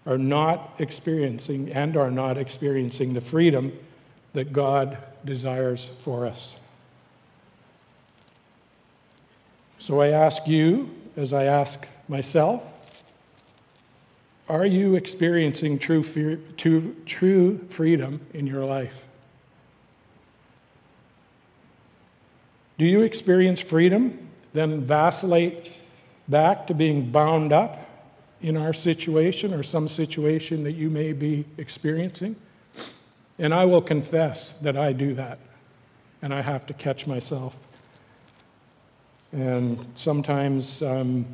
are 0.07 0.19
not 0.19 0.77
experiencing 0.79 1.73
and 1.73 1.97
are 1.97 2.13
not 2.13 2.39
experiencing 2.39 3.13
the 3.13 3.21
freedom 3.21 3.77
that 4.35 4.53
God 4.53 4.99
desires 5.25 5.91
for 5.99 6.29
us. 6.29 6.55
So 9.81 10.03
I 10.03 10.09
ask 10.09 10.47
you, 10.47 10.91
as 11.17 11.33
I 11.33 11.45
ask 11.45 11.87
myself, 12.07 12.63
are 14.47 14.67
you 14.67 14.95
experiencing 14.95 15.79
true, 15.79 16.03
true, 16.59 16.95
true 17.07 17.59
freedom 17.69 18.21
in 18.35 18.47
your 18.47 18.67
life? 18.67 19.07
Do 22.77 22.85
you 22.85 23.01
experience 23.01 23.63
freedom, 23.63 24.29
then 24.53 24.83
vacillate 24.83 25.73
back 26.29 26.67
to 26.67 26.75
being 26.75 27.11
bound 27.11 27.51
up 27.51 27.89
in 28.43 28.59
our 28.59 28.75
situation 28.75 29.55
or 29.55 29.63
some 29.63 29.89
situation 29.89 30.63
that 30.65 30.73
you 30.73 30.91
may 30.91 31.15
be 31.15 31.47
experiencing? 31.57 32.37
And 33.39 33.55
I 33.55 33.65
will 33.65 33.83
confess 33.83 34.53
that 34.61 34.77
I 34.77 34.93
do 34.93 35.15
that, 35.15 35.39
and 36.21 36.35
I 36.35 36.43
have 36.43 36.67
to 36.67 36.75
catch 36.75 37.07
myself. 37.07 37.57
And 39.33 39.87
sometimes 39.95 40.83
I'm 40.83 41.27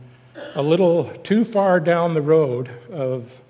a 0.55 0.63
little 0.63 1.05
too 1.05 1.45
far 1.45 1.81
down 1.81 2.15
the 2.15 2.23
road 2.23 2.69
of, 2.91 3.41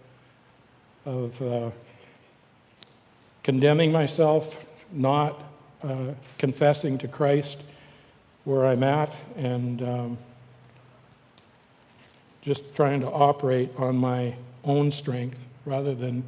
of 1.04 1.42
uh, 1.42 1.70
condemning 3.42 3.90
myself, 3.90 4.64
not 4.92 5.42
uh, 5.82 6.12
confessing 6.38 6.98
to 6.98 7.08
Christ 7.08 7.62
where 8.44 8.66
I'm 8.66 8.84
at 8.84 9.12
and 9.36 9.82
um, 9.82 10.18
just 12.42 12.76
trying 12.76 13.00
to 13.00 13.10
operate 13.10 13.70
on 13.76 13.96
my 13.96 14.34
own 14.64 14.92
strength 14.92 15.46
rather 15.64 15.94
than 15.94 16.22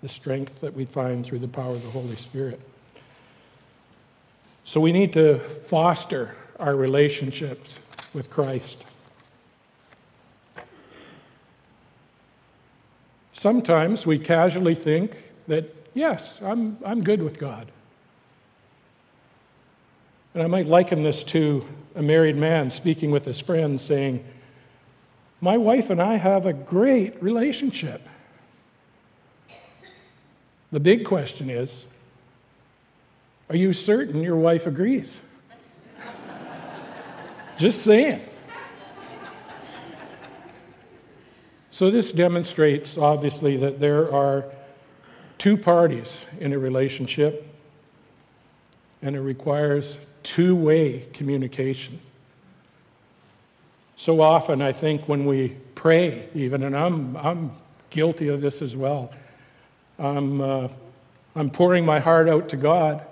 the 0.00 0.08
strength 0.08 0.60
that 0.62 0.72
we 0.72 0.86
find 0.86 1.24
through 1.24 1.40
the 1.40 1.48
power 1.48 1.72
of 1.72 1.82
the 1.82 1.90
Holy 1.90 2.16
Spirit. 2.16 2.60
So 4.64 4.80
we 4.80 4.92
need 4.92 5.12
to 5.12 5.38
foster 5.38 6.34
our 6.58 6.74
relationships 6.74 7.78
with 8.12 8.30
Christ. 8.30 8.84
Sometimes 13.32 14.06
we 14.06 14.18
casually 14.18 14.74
think 14.74 15.16
that, 15.46 15.72
yes, 15.94 16.40
I'm, 16.42 16.76
I'm 16.84 17.04
good 17.04 17.22
with 17.22 17.38
God. 17.38 17.70
And 20.34 20.42
I 20.42 20.46
might 20.46 20.66
liken 20.66 21.04
this 21.04 21.22
to 21.24 21.64
a 21.94 22.02
married 22.02 22.36
man 22.36 22.70
speaking 22.70 23.10
with 23.10 23.24
his 23.24 23.40
friend 23.40 23.80
saying, 23.80 24.24
My 25.40 25.56
wife 25.56 25.90
and 25.90 26.02
I 26.02 26.16
have 26.16 26.46
a 26.46 26.52
great 26.52 27.22
relationship. 27.22 28.06
The 30.70 30.80
big 30.80 31.04
question 31.04 31.48
is 31.48 31.86
Are 33.48 33.56
you 33.56 33.72
certain 33.72 34.22
your 34.22 34.36
wife 34.36 34.66
agrees? 34.66 35.20
Just 37.58 37.82
saying. 37.82 38.22
So, 41.70 41.90
this 41.90 42.12
demonstrates 42.12 42.96
obviously 42.96 43.56
that 43.58 43.80
there 43.80 44.12
are 44.12 44.44
two 45.38 45.56
parties 45.56 46.16
in 46.40 46.52
a 46.52 46.58
relationship, 46.58 47.46
and 49.02 49.16
it 49.16 49.20
requires 49.20 49.98
two 50.22 50.54
way 50.54 51.06
communication. 51.12 52.00
So 53.96 54.20
often, 54.20 54.62
I 54.62 54.72
think 54.72 55.08
when 55.08 55.26
we 55.26 55.56
pray, 55.74 56.28
even, 56.32 56.62
and 56.62 56.76
I'm, 56.76 57.16
I'm 57.16 57.52
guilty 57.90 58.28
of 58.28 58.40
this 58.40 58.62
as 58.62 58.76
well, 58.76 59.10
I'm, 59.98 60.40
uh, 60.40 60.68
I'm 61.34 61.50
pouring 61.50 61.84
my 61.84 61.98
heart 61.98 62.28
out 62.28 62.48
to 62.50 62.56
God, 62.56 63.04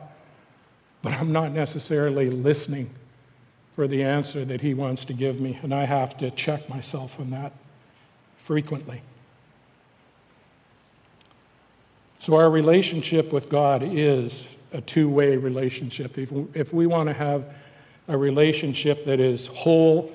but 1.03 1.13
I'm 1.13 1.33
not 1.33 1.51
necessarily 1.51 2.31
listening 2.31 2.91
for 3.77 3.87
the 3.87 4.03
answer 4.03 4.45
that 4.47 4.63
He 4.63 4.73
wants 4.75 5.05
to 5.05 5.13
give 5.13 5.39
me, 5.39 5.59
and 5.63 5.73
I 5.73 5.85
have 5.85 6.17
to 6.19 6.31
check 6.31 6.69
myself 6.69 7.21
on 7.21 7.31
that 7.31 7.53
frequently. 8.39 9.03
So, 12.19 12.37
our 12.37 12.51
relationship 12.51 13.33
with 13.33 13.51
God 13.51 13.83
is 13.85 14.47
a 14.73 14.81
two 14.81 15.09
way 15.09 15.37
relationship. 15.37 16.17
If, 16.19 16.33
if 16.55 16.73
we 16.73 16.87
want 16.87 17.09
to 17.09 17.13
have 17.13 17.45
a 18.09 18.17
relationship 18.17 19.05
that 19.05 19.21
is 19.21 19.47
whole 19.47 20.11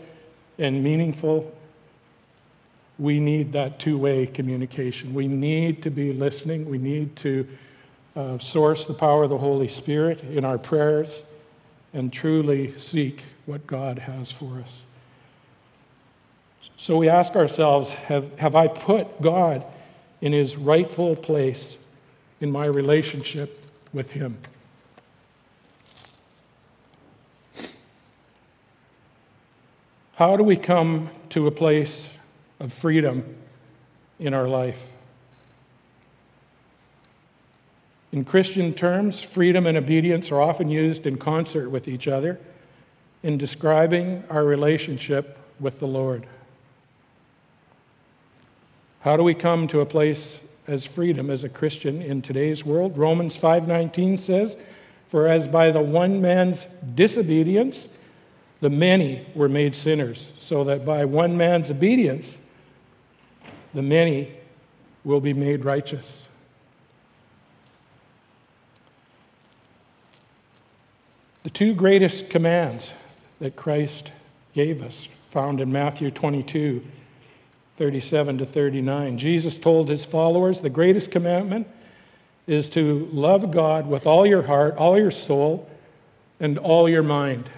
and 0.57 0.83
meaningful, 0.83 1.55
we 2.97 3.19
need 3.19 3.53
that 3.53 3.79
two 3.79 3.97
way 3.97 4.25
communication. 4.25 5.13
We 5.13 5.27
need 5.27 5.83
to 5.83 5.91
be 5.91 6.13
listening. 6.13 6.67
We 6.67 6.79
need 6.79 7.15
to 7.17 7.47
uh, 8.15 8.39
source 8.39 8.85
the 8.85 8.93
power 8.93 9.23
of 9.23 9.29
the 9.29 9.37
Holy 9.37 9.67
Spirit 9.67 10.23
in 10.23 10.43
our 10.45 10.57
prayers 10.57 11.21
and 11.93 12.11
truly 12.11 12.77
seek 12.79 13.23
what 13.51 13.67
God 13.67 13.99
has 13.99 14.31
for 14.31 14.63
us. 14.65 14.83
So 16.77 16.95
we 16.97 17.09
ask 17.09 17.35
ourselves 17.35 17.89
have, 17.91 18.39
have 18.39 18.55
I 18.55 18.69
put 18.69 19.21
God 19.21 19.65
in 20.21 20.31
his 20.31 20.55
rightful 20.55 21.17
place 21.17 21.77
in 22.39 22.49
my 22.49 22.63
relationship 22.63 23.61
with 23.91 24.11
him? 24.11 24.37
How 30.15 30.37
do 30.37 30.43
we 30.43 30.55
come 30.55 31.09
to 31.31 31.45
a 31.47 31.51
place 31.51 32.07
of 32.61 32.71
freedom 32.71 33.35
in 34.17 34.33
our 34.33 34.47
life? 34.47 34.81
In 38.13 38.23
Christian 38.23 38.73
terms, 38.73 39.21
freedom 39.21 39.67
and 39.67 39.77
obedience 39.77 40.31
are 40.31 40.41
often 40.41 40.69
used 40.69 41.05
in 41.05 41.17
concert 41.17 41.69
with 41.69 41.89
each 41.89 42.07
other 42.07 42.39
in 43.23 43.37
describing 43.37 44.23
our 44.29 44.43
relationship 44.43 45.37
with 45.59 45.79
the 45.79 45.87
Lord. 45.87 46.25
How 49.01 49.17
do 49.17 49.23
we 49.23 49.33
come 49.33 49.67
to 49.69 49.81
a 49.81 49.85
place 49.85 50.39
as 50.67 50.85
freedom 50.85 51.29
as 51.29 51.43
a 51.43 51.49
Christian 51.49 52.01
in 52.01 52.21
today's 52.21 52.65
world? 52.65 52.97
Romans 52.97 53.35
5:19 53.35 54.17
says, 54.17 54.57
"For 55.07 55.27
as 55.27 55.47
by 55.47 55.71
the 55.71 55.81
one 55.81 56.21
man's 56.21 56.65
disobedience 56.95 57.87
the 58.59 58.69
many 58.69 59.25
were 59.33 59.49
made 59.49 59.75
sinners, 59.75 60.31
so 60.37 60.63
that 60.63 60.85
by 60.85 61.03
one 61.05 61.35
man's 61.35 61.71
obedience 61.71 62.37
the 63.73 63.81
many 63.81 64.29
will 65.03 65.19
be 65.19 65.33
made 65.33 65.65
righteous." 65.65 66.27
The 71.43 71.49
two 71.49 71.73
greatest 71.73 72.29
commands 72.29 72.91
that 73.41 73.55
Christ 73.55 74.11
gave 74.53 74.83
us, 74.83 75.09
found 75.31 75.59
in 75.59 75.71
Matthew 75.71 76.11
22 76.11 76.85
37 77.75 78.37
to 78.37 78.45
39. 78.45 79.17
Jesus 79.17 79.57
told 79.57 79.89
his 79.89 80.05
followers 80.05 80.61
the 80.61 80.69
greatest 80.69 81.09
commandment 81.09 81.67
is 82.45 82.69
to 82.69 83.09
love 83.11 83.49
God 83.49 83.87
with 83.87 84.05
all 84.05 84.27
your 84.27 84.43
heart, 84.43 84.77
all 84.77 84.99
your 84.99 85.09
soul, 85.09 85.67
and 86.39 86.59
all 86.59 86.87
your 86.87 87.01
mind. 87.01 87.49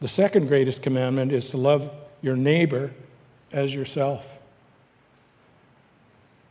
The 0.00 0.08
second 0.08 0.48
greatest 0.48 0.82
commandment 0.82 1.32
is 1.32 1.48
to 1.50 1.56
love 1.56 1.90
your 2.20 2.36
neighbor 2.36 2.90
as 3.52 3.74
yourself. 3.74 4.36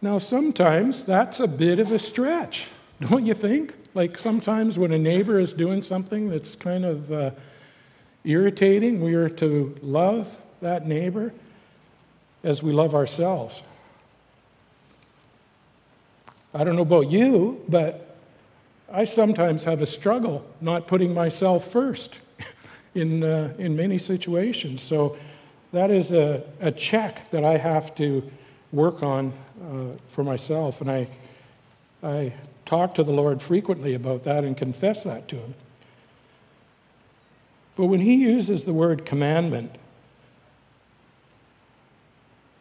Now, 0.01 0.17
sometimes 0.17 1.03
that's 1.03 1.39
a 1.39 1.47
bit 1.47 1.77
of 1.77 1.91
a 1.91 1.99
stretch, 1.99 2.65
don't 2.99 3.27
you 3.27 3.35
think? 3.35 3.75
Like 3.95 4.19
sometimes 4.19 4.77
when 4.77 4.91
a 4.91 4.99
neighbor 4.99 5.39
is 5.39 5.53
doing 5.53 5.81
something 5.81 6.29
that's 6.29 6.55
kind 6.55 6.85
of 6.85 7.11
uh, 7.11 7.31
irritating. 8.25 9.01
We 9.01 9.13
are 9.13 9.29
to 9.29 9.75
love 9.81 10.35
that 10.61 10.87
neighbor 10.87 11.33
as 12.43 12.61
we 12.61 12.73
love 12.73 12.95
ourselves. 12.95 13.61
I 16.53 16.63
don't 16.63 16.75
know 16.75 16.81
about 16.81 17.09
you, 17.09 17.63
but 17.67 18.17
I 18.91 19.05
sometimes 19.05 19.63
have 19.65 19.81
a 19.81 19.85
struggle 19.85 20.45
not 20.61 20.87
putting 20.87 21.13
myself 21.13 21.71
first 21.71 22.19
in, 22.95 23.23
uh, 23.23 23.53
in 23.57 23.75
many 23.75 23.97
situations. 23.97 24.81
So 24.81 25.17
that 25.71 25.91
is 25.91 26.11
a, 26.11 26.43
a 26.61 26.71
check 26.71 27.29
that 27.31 27.43
I 27.43 27.57
have 27.57 27.93
to 27.95 28.23
work 28.71 29.03
on 29.03 29.33
uh, 29.61 29.97
for 30.07 30.23
myself. 30.23 30.81
And 30.81 30.89
I, 30.89 31.07
I 32.01 32.33
talk 32.65 32.95
to 32.95 33.03
the 33.03 33.11
Lord 33.11 33.41
frequently 33.41 33.93
about 33.93 34.23
that 34.23 34.43
and 34.43 34.57
confess 34.57 35.03
that 35.03 35.27
to 35.29 35.37
Him. 35.37 35.53
But 37.75 37.87
when 37.87 37.99
he 37.99 38.15
uses 38.15 38.63
the 38.63 38.73
word 38.73 39.05
commandment, 39.05 39.75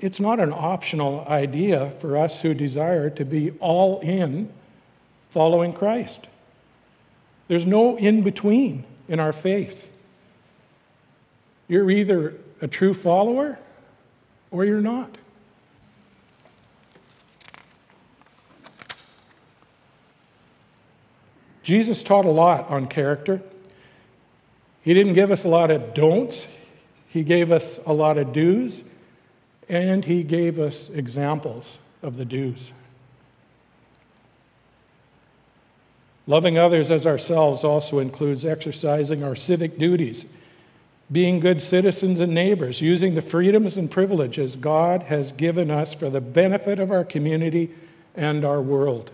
it's 0.01 0.21
not 0.21 0.41
an 0.41 0.53
optional 0.53 1.25
idea 1.29 1.93
for 2.01 2.17
us 2.17 2.41
who 2.41 2.53
desire 2.53 3.09
to 3.11 3.25
be 3.25 3.53
all 3.61 4.01
in 4.01 4.53
following 5.31 5.73
Christ. 5.73 6.27
There's 7.49 7.67
no 7.67 7.97
in 7.97 8.23
between 8.23 8.85
in 9.09 9.21
our 9.21 9.33
faith. 9.33 9.91
You're 11.69 11.91
either 11.91 12.35
a 12.61 12.69
true 12.69 12.93
follower 12.93 13.59
or 14.51 14.65
you're 14.65 14.81
not. 14.81 15.17
Jesus 21.65 22.03
taught 22.03 22.27
a 22.27 22.31
lot 22.31 22.69
on 22.69 22.87
character. 22.87 23.41
He 24.83 24.93
didn't 24.93 25.15
give 25.15 25.31
us 25.31 25.45
a 25.45 25.49
lot 25.49 25.71
of 25.71 25.95
don'ts, 25.95 26.47
He 27.09 27.25
gave 27.25 27.51
us 27.51 27.81
a 27.87 27.93
lot 27.93 28.19
of 28.19 28.33
do's, 28.33 28.83
and 29.69 30.05
He 30.05 30.23
gave 30.23 30.61
us 30.61 30.91
examples 30.91 31.79
of 32.03 32.19
the 32.19 32.25
do's. 32.27 32.71
Loving 36.27 36.59
others 36.59 36.91
as 36.91 37.07
ourselves 37.07 37.65
also 37.65 37.99
includes 37.99 38.45
exercising 38.45 39.25
our 39.25 39.35
civic 39.35 39.79
duties, 39.79 40.27
being 41.11 41.41
good 41.41 41.63
citizens 41.63 42.21
and 42.21 42.35
neighbors, 42.35 42.83
using 42.83 43.15
the 43.15 43.23
freedoms 43.23 43.79
and 43.79 43.91
privileges 43.91 44.57
God 44.57 45.05
has 45.05 45.33
given 45.33 45.71
us 45.71 45.95
for 45.95 46.11
the 46.11 46.21
benefit 46.21 46.79
of 46.79 46.91
our 46.91 47.05
community 47.05 47.71
and 48.15 48.45
our 48.45 48.61
world. 48.61 49.11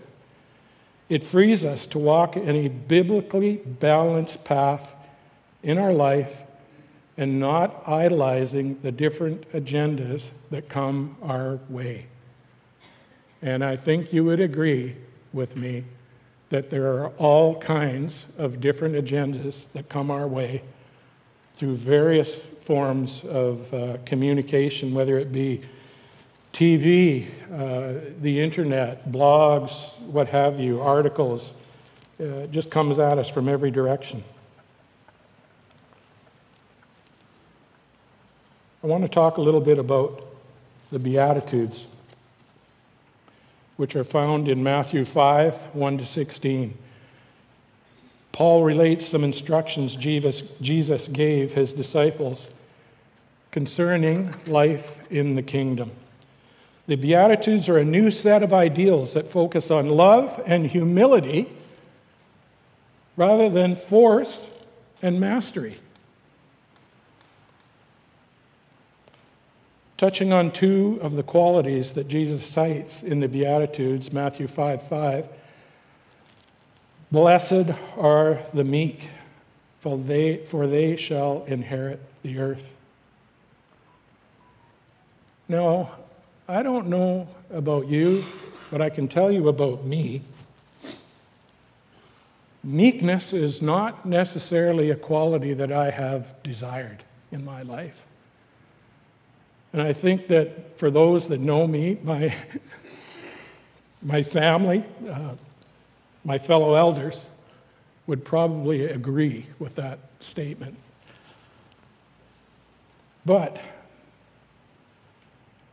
It 1.11 1.25
frees 1.25 1.65
us 1.65 1.85
to 1.87 1.99
walk 1.99 2.37
in 2.37 2.55
a 2.55 2.69
biblically 2.69 3.57
balanced 3.57 4.45
path 4.45 4.95
in 5.61 5.77
our 5.77 5.91
life 5.91 6.43
and 7.17 7.37
not 7.37 7.83
idolizing 7.85 8.79
the 8.81 8.93
different 8.93 9.45
agendas 9.51 10.29
that 10.51 10.69
come 10.69 11.17
our 11.21 11.59
way. 11.67 12.05
And 13.41 13.61
I 13.61 13.75
think 13.75 14.13
you 14.13 14.23
would 14.23 14.39
agree 14.39 14.95
with 15.33 15.57
me 15.57 15.83
that 16.47 16.69
there 16.69 16.87
are 16.93 17.07
all 17.17 17.59
kinds 17.59 18.27
of 18.37 18.61
different 18.61 18.95
agendas 18.95 19.65
that 19.73 19.89
come 19.89 20.11
our 20.11 20.29
way 20.29 20.61
through 21.55 21.75
various 21.75 22.35
forms 22.63 23.21
of 23.25 23.73
uh, 23.73 23.97
communication, 24.05 24.93
whether 24.93 25.19
it 25.19 25.33
be 25.33 25.61
TV, 26.53 27.27
uh, 27.51 28.11
the 28.21 28.41
internet, 28.41 29.09
blogs, 29.09 29.97
what 30.01 30.27
have 30.27 30.59
you, 30.59 30.81
articles. 30.81 31.51
Uh, 32.19 32.45
just 32.47 32.69
comes 32.69 32.99
at 32.99 33.17
us 33.17 33.29
from 33.29 33.47
every 33.47 33.71
direction. 33.71 34.23
I 38.83 38.87
want 38.87 39.03
to 39.03 39.09
talk 39.09 39.37
a 39.37 39.41
little 39.41 39.61
bit 39.61 39.79
about 39.79 40.27
the 40.91 40.99
Beatitudes, 40.99 41.87
which 43.77 43.95
are 43.95 44.03
found 44.03 44.47
in 44.47 44.61
Matthew 44.61 45.05
5 45.05 45.55
1 45.73 45.97
to 45.99 46.05
16. 46.05 46.77
Paul 48.31 48.63
relates 48.63 49.05
some 49.05 49.23
instructions 49.23 49.95
Jesus, 49.95 50.41
Jesus 50.61 51.07
gave 51.07 51.53
his 51.53 51.73
disciples 51.73 52.49
concerning 53.51 54.33
life 54.47 54.99
in 55.11 55.35
the 55.35 55.43
kingdom. 55.43 55.91
The 56.87 56.95
Beatitudes 56.95 57.69
are 57.69 57.77
a 57.77 57.85
new 57.85 58.11
set 58.11 58.43
of 58.43 58.53
ideals 58.53 59.13
that 59.13 59.29
focus 59.29 59.71
on 59.71 59.89
love 59.89 60.41
and 60.45 60.65
humility 60.65 61.47
rather 63.15 63.49
than 63.49 63.75
force 63.75 64.47
and 65.01 65.19
mastery. 65.19 65.77
Touching 69.97 70.33
on 70.33 70.51
two 70.51 70.97
of 71.03 71.13
the 71.13 71.21
qualities 71.21 71.91
that 71.91 72.07
Jesus 72.07 72.47
cites 72.47 73.03
in 73.03 73.19
the 73.19 73.27
Beatitudes, 73.27 74.11
Matthew 74.11 74.47
5 74.47 74.87
5. 74.87 75.27
Blessed 77.11 77.69
are 77.97 78.39
the 78.53 78.63
meek, 78.63 79.09
for 79.81 79.97
they, 79.97 80.37
for 80.37 80.65
they 80.65 80.95
shall 80.95 81.43
inherit 81.45 81.99
the 82.23 82.39
earth. 82.39 82.73
Now, 85.47 85.91
I 86.47 86.63
don't 86.63 86.87
know 86.87 87.27
about 87.51 87.87
you, 87.87 88.23
but 88.71 88.81
I 88.81 88.89
can 88.89 89.07
tell 89.07 89.31
you 89.31 89.47
about 89.47 89.85
me. 89.85 90.21
Meekness 92.63 93.33
is 93.33 93.61
not 93.61 94.05
necessarily 94.05 94.89
a 94.91 94.95
quality 94.95 95.53
that 95.53 95.71
I 95.71 95.89
have 95.89 96.41
desired 96.43 97.03
in 97.31 97.43
my 97.43 97.63
life. 97.63 98.05
And 99.73 99.81
I 99.81 99.93
think 99.93 100.27
that 100.27 100.77
for 100.77 100.91
those 100.91 101.27
that 101.29 101.39
know 101.39 101.65
me, 101.65 101.97
my, 102.03 102.33
my 104.01 104.21
family, 104.21 104.83
uh, 105.09 105.35
my 106.23 106.37
fellow 106.37 106.75
elders 106.75 107.25
would 108.07 108.25
probably 108.25 108.85
agree 108.85 109.45
with 109.59 109.75
that 109.75 109.99
statement. 110.19 110.75
But 113.25 113.59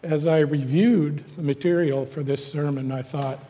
as 0.03 0.27
I 0.27 0.39
reviewed 0.41 1.25
the 1.37 1.43
material 1.43 2.07
for 2.07 2.23
this 2.23 2.51
sermon, 2.51 2.93
I 2.93 3.03
thought, 3.03 3.41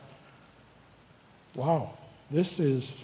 wow, 1.55 1.97
this 2.31 2.59
is 2.59 2.95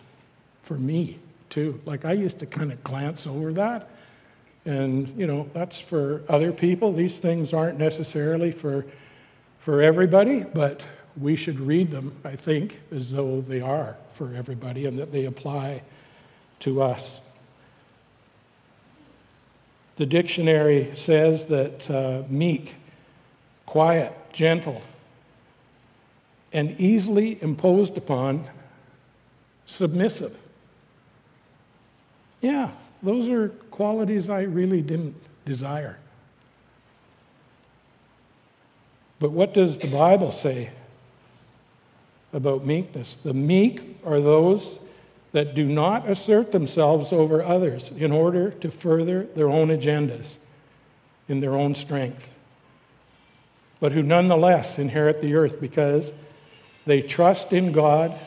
for 0.62 0.74
me 0.74 1.18
too. 1.50 1.80
Like 1.85 2.04
I 2.04 2.12
used 2.12 2.38
to 2.40 2.46
kind 2.46 2.72
of 2.72 2.83
glance 2.83 3.26
over 3.26 3.52
that. 3.54 3.90
And, 4.64 5.09
you 5.18 5.26
know, 5.26 5.48
that's 5.52 5.78
for 5.78 6.22
other 6.28 6.50
people. 6.52 6.92
These 6.92 7.18
things 7.18 7.52
aren't 7.52 7.78
necessarily 7.78 8.50
for, 8.50 8.87
for 9.59 9.83
everybody, 9.83 10.42
but 10.42 10.83
we 11.20 11.37
should 11.37 11.61
read 11.61 11.90
them, 11.90 12.16
I 12.24 12.35
think, 12.37 12.80
as 12.90 13.12
though 13.12 13.42
they 13.42 13.61
are 13.61 13.96
for 14.14 14.35
everybody 14.35 14.87
and 14.87 14.98
that 14.98 15.12
they 15.12 15.26
apply 15.26 15.83
to 16.61 16.83
us. 16.83 17.20
The 19.96 20.07
dictionary 20.07 20.90
says 20.94 21.44
that 21.46 21.90
uh, 21.90 22.22
meek, 22.28 22.74
quiet, 23.66 24.12
gentle, 24.33 24.83
and 26.53 26.79
easily 26.81 27.38
imposed 27.42 27.96
upon, 27.96 28.48
submissive. 29.66 30.37
Yeah, 32.40 32.70
those 33.03 33.29
are 33.29 33.48
qualities 33.48 34.29
I 34.29 34.42
really 34.42 34.83
didn't 34.83 35.16
desire. 35.44 35.98
But 39.18 39.31
what 39.31 39.55
does 39.55 39.79
the 39.79 39.88
Bible 39.88 40.33
say 40.33 40.70
about 42.33 42.66
meekness? 42.66 43.16
The 43.16 43.33
meek 43.33 43.96
are 44.05 44.20
those 44.20 44.79
that 45.33 45.55
do 45.55 45.64
not 45.64 46.09
assert 46.09 46.53
themselves 46.53 47.12
over 47.12 47.42
others 47.42 47.90
in 47.90 48.12
order 48.12 48.50
to 48.50 48.70
further 48.70 49.24
their 49.35 49.48
own 49.48 49.68
agendas 49.68 50.37
in 51.29 51.40
their 51.40 51.55
own 51.55 51.74
strength, 51.74 52.34
but 53.80 53.92
who 53.92 54.02
nonetheless 54.02 54.78
inherit 54.78 55.20
the 55.20 55.34
earth 55.34 55.60
because 55.60 56.12
they 56.87 57.00
trust 57.02 57.52
in 57.52 57.72
God 57.72 58.18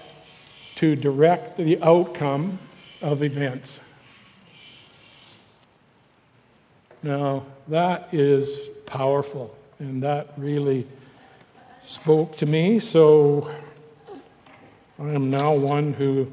to 0.75 0.95
direct 0.95 1.57
the 1.57 1.81
outcome 1.81 2.59
of 3.01 3.23
events. 3.23 3.79
Now, 7.03 7.45
that 7.67 8.13
is 8.13 8.59
powerful, 8.85 9.55
and 9.79 10.01
that 10.03 10.33
really 10.37 10.87
spoke 11.85 12.37
to 12.37 12.45
me. 12.45 12.79
So, 12.79 13.49
I 14.99 15.09
am 15.09 15.29
now 15.29 15.53
one 15.53 15.93
who 15.93 16.31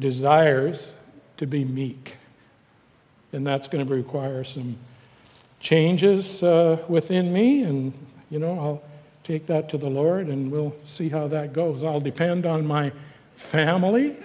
desires 0.00 0.90
to 1.36 1.46
be 1.46 1.64
meek. 1.64 2.16
And 3.32 3.46
that's 3.46 3.68
going 3.68 3.86
to 3.86 3.94
require 3.94 4.42
some 4.42 4.78
changes 5.60 6.42
uh, 6.42 6.78
within 6.88 7.32
me, 7.32 7.62
and, 7.62 7.92
you 8.30 8.38
know, 8.38 8.58
I'll 8.58 8.82
take 9.28 9.46
that 9.46 9.68
to 9.68 9.76
the 9.76 9.90
Lord 9.90 10.28
and 10.28 10.50
we'll 10.50 10.74
see 10.86 11.10
how 11.10 11.28
that 11.28 11.52
goes. 11.52 11.84
I'll 11.84 12.00
depend 12.00 12.46
on 12.46 12.66
my 12.66 12.90
family 13.36 14.16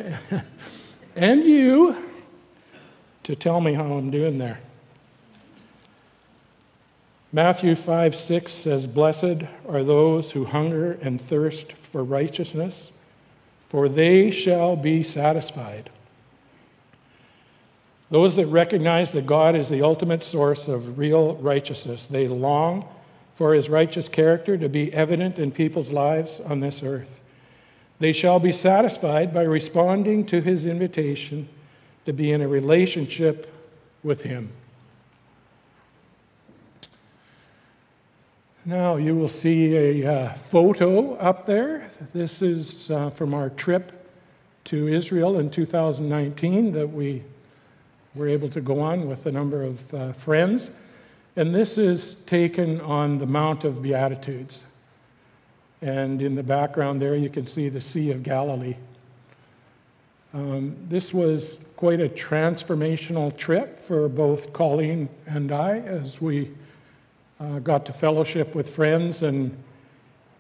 and 1.18 1.44
you 1.44 1.98
to 3.24 3.36
tell 3.36 3.60
me 3.60 3.74
how 3.74 3.84
I'm 3.84 4.12
doing 4.12 4.38
there. 4.38 4.62
Matthew 7.34 7.76
5 7.76 8.16
6 8.16 8.50
says, 8.50 8.88
Blessed 8.88 9.44
are 9.68 9.84
those 9.84 10.32
who 10.32 10.46
hunger 10.46 10.94
and 11.02 11.20
thirst 11.20 11.74
for 11.74 12.02
righteousness, 12.02 12.94
for 13.68 13.90
they 13.90 14.32
shall 14.32 14.78
be 14.78 15.04
satisfied. 15.04 15.90
Those 18.14 18.36
that 18.36 18.46
recognize 18.46 19.12
that 19.14 19.26
God 19.26 19.56
is 19.56 19.70
the 19.70 19.82
ultimate 19.82 20.24
source 20.24 20.68
of 20.68 21.00
real 21.00 21.34
righteousness, 21.38 22.06
they 22.06 22.28
long 22.28 22.88
for 23.34 23.56
his 23.56 23.70
righteous 23.70 24.08
character 24.08 24.56
to 24.56 24.70
be 24.70 24.94
evident 24.94 25.40
in 25.40 25.52
people's 25.52 25.92
lives 25.92 26.40
on 26.40 26.60
this 26.60 26.84
earth. 26.84 27.22
They 27.98 28.14
shall 28.14 28.40
be 28.40 28.52
satisfied 28.52 29.34
by 29.34 29.42
responding 29.42 30.28
to 30.28 30.42
his 30.42 30.68
invitation 30.68 31.50
to 32.06 32.14
be 32.14 32.32
in 32.32 32.44
a 32.44 32.48
relationship 32.48 33.52
with 34.04 34.22
Him. 34.22 34.52
Now, 38.64 38.98
you 38.98 39.16
will 39.16 39.28
see 39.28 39.76
a 39.76 40.14
uh, 40.14 40.34
photo 40.34 41.16
up 41.16 41.48
there. 41.48 41.90
This 42.14 42.44
is 42.44 42.92
uh, 42.92 43.10
from 43.10 43.34
our 43.34 43.50
trip 43.50 44.08
to 44.66 44.88
Israel 44.88 45.40
in 45.40 45.50
2019 45.50 46.74
that 46.74 46.90
we 46.90 47.24
were 48.16 48.28
able 48.28 48.50
to 48.50 48.62
go 48.62 48.80
on 48.80 49.08
with 49.08 49.26
a 49.26 49.32
number 49.32 49.64
of 49.64 49.94
uh, 49.94 50.14
friends. 50.14 50.70
And 51.36 51.54
this 51.54 51.78
is 51.78 52.16
taken 52.26 52.80
on 52.82 53.18
the 53.18 53.26
Mount 53.26 53.64
of 53.64 53.82
Beatitudes. 53.82 54.64
And 55.82 56.22
in 56.22 56.36
the 56.36 56.44
background 56.44 57.02
there, 57.02 57.16
you 57.16 57.30
can 57.30 57.48
see 57.48 57.70
the 57.70 57.82
Sea 57.82 58.12
of 58.12 58.24
Galilee. 58.24 58.76
Um, 60.34 60.76
this 60.90 61.14
was 61.14 61.60
quite 61.76 62.02
a 62.02 62.10
transformational 62.10 63.36
trip 63.36 63.80
for 63.80 64.08
both 64.08 64.54
Colleen 64.54 65.10
and 65.26 65.52
I 65.52 65.80
as 65.80 66.22
we 66.22 66.52
uh, 67.40 67.60
got 67.60 67.86
to 67.88 67.94
fellowship 67.94 68.56
with 68.56 68.70
friends 68.70 69.24
and 69.24 69.56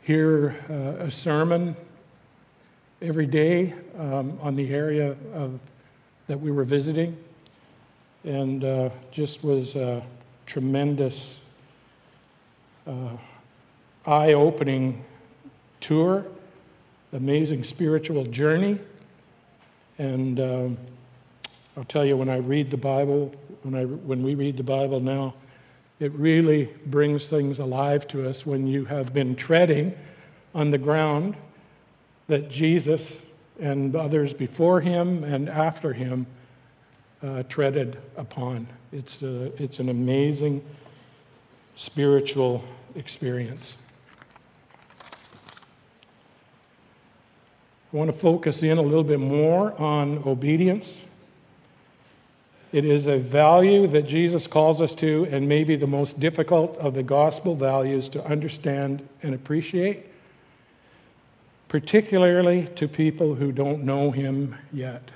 hear 0.01 0.55
uh, 0.69 1.05
a 1.05 1.11
sermon 1.11 1.75
every 3.01 3.25
day 3.25 3.73
um, 3.97 4.39
on 4.41 4.55
the 4.55 4.73
area 4.73 5.15
of, 5.33 5.59
that 6.27 6.39
we 6.39 6.51
were 6.51 6.63
visiting. 6.63 7.17
And 8.23 8.63
uh, 8.63 8.89
just 9.11 9.43
was 9.43 9.75
a 9.75 10.01
tremendous, 10.45 11.39
uh, 12.87 13.17
eye 14.05 14.33
opening 14.33 15.03
tour, 15.81 16.25
amazing 17.11 17.63
spiritual 17.63 18.25
journey. 18.25 18.79
And 19.97 20.39
um, 20.39 20.77
I'll 21.75 21.83
tell 21.83 22.05
you, 22.05 22.15
when 22.15 22.29
I 22.29 22.37
read 22.37 22.71
the 22.71 22.77
Bible, 22.77 23.33
when, 23.63 23.75
I, 23.75 23.85
when 23.85 24.23
we 24.23 24.35
read 24.35 24.57
the 24.57 24.63
Bible 24.63 24.99
now, 24.99 25.33
it 25.99 26.11
really 26.13 26.69
brings 26.85 27.27
things 27.27 27.59
alive 27.59 28.07
to 28.09 28.27
us 28.27 28.45
when 28.45 28.67
you 28.67 28.85
have 28.85 29.13
been 29.13 29.35
treading 29.35 29.93
on 30.55 30.71
the 30.71 30.77
ground 30.77 31.35
that 32.27 32.49
Jesus 32.49 33.21
and 33.59 33.95
others 33.95 34.33
before 34.33 34.81
him 34.81 35.23
and 35.23 35.47
after 35.47 35.93
him 35.93 36.25
uh, 37.23 37.43
treaded 37.43 37.97
upon. 38.17 38.67
It's, 38.91 39.23
a, 39.23 39.45
it's 39.61 39.79
an 39.79 39.89
amazing 39.89 40.63
spiritual 41.75 42.63
experience. 42.95 43.77
I 47.91 47.97
want 47.97 48.11
to 48.11 48.17
focus 48.17 48.63
in 48.63 48.77
a 48.77 48.81
little 48.81 49.03
bit 49.03 49.19
more 49.19 49.79
on 49.79 50.23
obedience. 50.25 51.01
It 52.71 52.85
is 52.85 53.05
a 53.05 53.19
value 53.19 53.85
that 53.87 54.07
Jesus 54.07 54.47
calls 54.47 54.81
us 54.81 54.95
to, 54.95 55.27
and 55.29 55.47
maybe 55.47 55.75
the 55.75 55.85
most 55.85 56.19
difficult 56.19 56.75
of 56.79 56.95
the 56.95 57.03
gospel 57.03 57.55
values 57.55 58.09
to 58.09 58.25
understand 58.25 59.07
and 59.21 59.35
appreciate, 59.35 60.07
particularly 61.67 62.67
to 62.75 62.87
people 62.87 63.35
who 63.35 63.51
don't 63.51 63.83
know 63.83 64.09
Him 64.09 64.55
yet. 64.71 65.11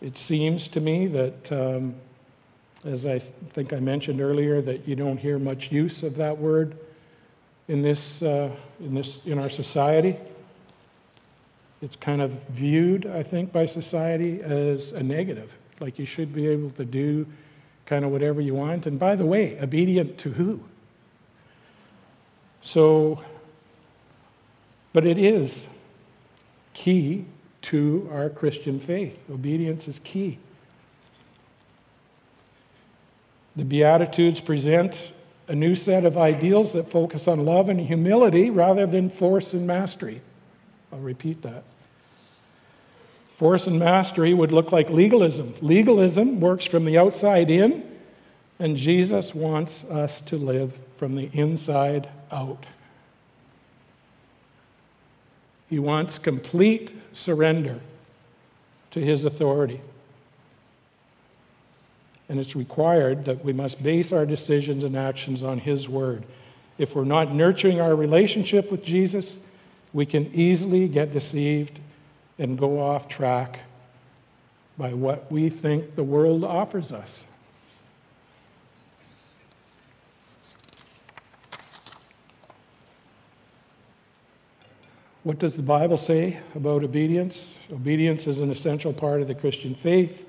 It 0.00 0.16
seems 0.16 0.68
to 0.68 0.80
me 0.80 1.06
that, 1.08 1.52
um, 1.52 1.94
as 2.84 3.04
I 3.04 3.18
think 3.18 3.72
I 3.72 3.80
mentioned 3.80 4.20
earlier, 4.20 4.62
that 4.62 4.88
you 4.88 4.96
don't 4.96 5.18
hear 5.18 5.38
much 5.38 5.70
use 5.70 6.02
of 6.02 6.16
that 6.16 6.38
word 6.38 6.76
in 7.68 7.82
this, 7.82 8.22
uh, 8.22 8.50
in 8.80 8.94
this 8.94 9.24
in 9.26 9.38
our 9.38 9.50
society. 9.50 10.16
It's 11.82 11.96
kind 11.96 12.22
of 12.22 12.30
viewed, 12.48 13.06
I 13.06 13.22
think, 13.22 13.52
by 13.52 13.66
society 13.66 14.40
as 14.42 14.92
a 14.92 15.02
negative. 15.02 15.56
Like 15.80 15.98
you 15.98 16.06
should 16.06 16.34
be 16.34 16.46
able 16.48 16.70
to 16.70 16.84
do 16.84 17.26
kind 17.86 18.04
of 18.04 18.10
whatever 18.10 18.40
you 18.40 18.54
want. 18.54 18.86
And 18.86 18.98
by 18.98 19.16
the 19.16 19.26
way, 19.26 19.58
obedient 19.60 20.16
to 20.18 20.30
who? 20.30 20.60
So, 22.62 23.22
but 24.92 25.06
it 25.06 25.18
is 25.18 25.66
key 26.72 27.26
to 27.62 28.08
our 28.12 28.30
Christian 28.30 28.78
faith. 28.78 29.24
Obedience 29.30 29.88
is 29.88 29.98
key. 30.00 30.38
The 33.56 33.64
Beatitudes 33.64 34.40
present 34.40 34.96
a 35.48 35.54
new 35.54 35.74
set 35.74 36.04
of 36.04 36.16
ideals 36.16 36.72
that 36.74 36.90
focus 36.90 37.26
on 37.26 37.44
love 37.44 37.68
and 37.68 37.80
humility 37.80 38.50
rather 38.50 38.86
than 38.86 39.10
force 39.10 39.52
and 39.52 39.66
mastery. 39.66 40.20
I'll 40.92 41.00
repeat 41.00 41.42
that. 41.42 41.64
Force 43.36 43.66
and 43.66 43.78
mastery 43.78 44.32
would 44.32 44.52
look 44.52 44.70
like 44.70 44.90
legalism. 44.90 45.54
Legalism 45.60 46.40
works 46.40 46.66
from 46.66 46.84
the 46.84 46.98
outside 46.98 47.50
in, 47.50 47.82
and 48.58 48.76
Jesus 48.76 49.34
wants 49.34 49.82
us 49.84 50.20
to 50.22 50.36
live 50.36 50.72
from 50.96 51.16
the 51.16 51.30
inside 51.32 52.08
out. 52.30 52.64
He 55.70 55.78
wants 55.78 56.18
complete 56.18 56.92
surrender 57.12 57.80
to 58.90 59.00
his 59.00 59.24
authority. 59.24 59.80
And 62.28 62.38
it's 62.40 62.56
required 62.56 63.24
that 63.24 63.44
we 63.44 63.52
must 63.52 63.82
base 63.82 64.12
our 64.12 64.26
decisions 64.26 64.84
and 64.84 64.96
actions 64.96 65.42
on 65.44 65.58
his 65.58 65.88
word. 65.88 66.24
If 66.76 66.94
we're 66.96 67.04
not 67.04 67.32
nurturing 67.32 67.80
our 67.80 67.94
relationship 67.94 68.70
with 68.70 68.84
Jesus, 68.84 69.38
we 69.92 70.06
can 70.06 70.30
easily 70.34 70.88
get 70.88 71.12
deceived 71.12 71.78
and 72.38 72.58
go 72.58 72.80
off 72.80 73.08
track 73.08 73.60
by 74.76 74.92
what 74.92 75.30
we 75.30 75.50
think 75.50 75.94
the 75.94 76.02
world 76.02 76.42
offers 76.42 76.90
us. 76.90 77.22
What 85.30 85.38
does 85.38 85.54
the 85.54 85.62
Bible 85.62 85.96
say 85.96 86.40
about 86.56 86.82
obedience? 86.82 87.54
Obedience 87.72 88.26
is 88.26 88.40
an 88.40 88.50
essential 88.50 88.92
part 88.92 89.20
of 89.20 89.28
the 89.28 89.34
Christian 89.36 89.76
faith. 89.76 90.26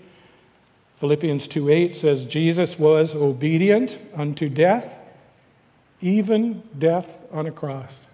Philippians 0.97 1.47
2:8 1.47 1.95
says 1.95 2.27
Jesus 2.27 2.77
was 2.77 3.15
obedient 3.15 3.97
unto 4.13 4.47
death, 4.47 4.99
even 6.01 6.61
death 6.77 7.25
on 7.31 7.47
a 7.47 7.51
cross. 7.51 8.05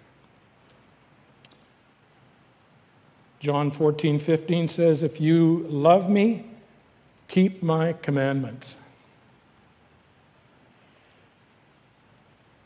John 3.38 3.70
14, 3.70 4.18
15 4.18 4.68
says, 4.68 5.02
If 5.02 5.20
you 5.20 5.66
love 5.68 6.08
me, 6.08 6.46
keep 7.28 7.62
my 7.62 7.92
commandments. 7.92 8.78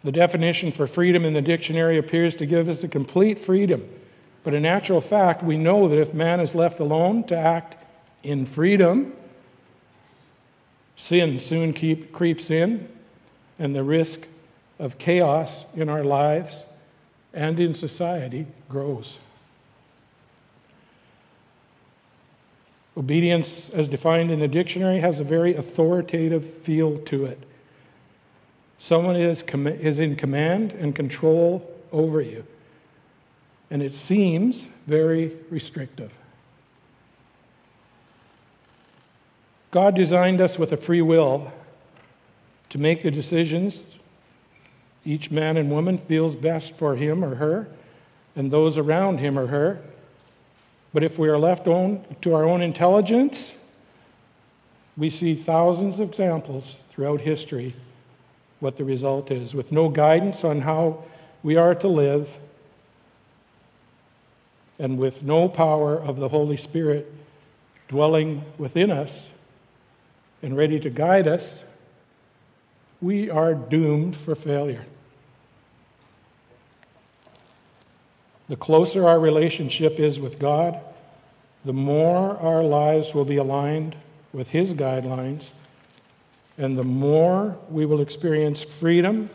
The 0.05 0.13
definition 0.13 0.71
for 0.71 0.87
freedom 0.87 1.25
in 1.25 1.33
the 1.33 1.43
dictionary 1.43 1.99
appears 1.99 2.37
to 2.37 2.47
give 2.47 2.69
us 2.69 2.85
a 2.85 2.89
complete 2.89 3.41
freedom 3.41 3.83
but 4.45 4.55
in 4.55 4.67
actual 4.67 5.01
fact, 5.01 5.43
we 5.43 5.57
know 5.57 5.89
that 5.89 5.99
if 5.99 6.13
man 6.13 6.41
is 6.41 6.55
left 6.55 6.81
alone 6.81 7.25
to 7.25 7.37
act 7.37 7.77
in 8.23 8.47
freedom, 8.47 9.13
sin 10.97 11.39
soon 11.39 11.73
keep, 11.73 12.13
creeps 12.13 12.51
in, 12.51 12.89
and 13.59 13.75
the 13.75 13.85
risk 13.85 14.21
of 14.79 14.99
chaos 14.99 15.65
in 15.77 15.89
our 15.89 16.03
lives 16.03 16.67
and 17.33 17.61
in 17.61 17.75
society 17.75 18.47
grows. 18.69 19.19
Obedience, 22.97 23.71
as 23.71 23.89
defined 23.89 24.31
in 24.31 24.41
the 24.41 24.49
dictionary, 24.49 25.01
has 25.01 25.19
a 25.19 25.25
very 25.25 25.55
authoritative 25.55 26.45
feel 26.59 26.99
to 26.99 27.25
it. 27.25 27.39
Someone 28.79 29.17
is, 29.17 29.43
is 29.43 29.99
in 29.99 30.17
command 30.17 30.73
and 30.73 30.95
control 30.95 31.67
over 31.93 32.21
you 32.21 32.45
and 33.73 33.83
it 33.83 33.95
seems 33.95 34.69
very 34.87 35.35
restrictive. 35.49 36.13
God 39.71 39.97
designed 39.97 40.43
us 40.43 40.59
with 40.59 40.73
a 40.73 40.77
free 40.77 41.01
will 41.01 41.51
to 42.69 42.77
make 42.77 43.03
the 43.03 43.11
decisions 43.11 43.87
each 45.07 45.31
man 45.31 45.57
and 45.57 45.71
woman 45.71 45.97
feels 45.97 46.37
best 46.37 46.77
for 46.77 46.97
him 46.97 47.25
or 47.25 47.37
her 47.37 47.67
and 48.37 48.51
those 48.51 48.77
around 48.77 49.21
him 49.21 49.39
or 49.39 49.47
her. 49.47 49.81
But 50.93 51.03
if 51.03 51.19
we 51.19 51.31
are 51.31 51.39
left 51.39 51.67
on, 51.67 52.05
to 52.21 52.35
our 52.35 52.45
own 52.45 52.61
intelligence, 52.61 53.55
we 54.99 55.09
see 55.09 55.35
thousands 55.35 55.99
of 55.99 56.11
examples 56.11 56.77
throughout 56.91 57.23
history 57.23 57.75
what 58.61 58.77
the 58.77 58.85
result 58.85 59.31
is. 59.31 59.55
With 59.55 59.73
no 59.73 59.89
guidance 59.89 60.45
on 60.45 60.61
how 60.61 61.05
we 61.43 61.57
are 61.57 61.75
to 61.77 61.89
live, 61.89 62.29
and 64.79 64.99
with 64.99 65.23
no 65.23 65.49
power 65.49 65.97
of 65.97 66.17
the 66.17 66.29
Holy 66.29 66.57
Spirit 66.57 67.13
dwelling 67.89 68.45
within 68.59 68.91
us 68.91 69.29
and 70.43 70.57
ready 70.57 70.81
to 70.81 70.91
guide 70.91 71.29
us, 71.29 71.65
we 73.01 73.29
are 73.31 73.55
doomed 73.55 74.17
for 74.17 74.35
failure. 74.35 74.85
The 78.49 78.57
closer 78.57 79.07
our 79.07 79.19
relationship 79.19 79.99
is 79.99 80.21
with 80.21 80.39
God, 80.39 80.81
the 81.65 81.73
more 81.73 82.37
our 82.39 82.63
lives 82.63 83.15
will 83.15 83.25
be 83.25 83.37
aligned 83.37 83.97
with 84.33 84.51
His 84.51 84.75
guidelines, 84.75 85.51
and 86.59 86.77
the 86.77 86.83
more 86.83 87.57
we 87.71 87.87
will 87.87 88.01
experience 88.01 88.63
freedom 88.63 89.31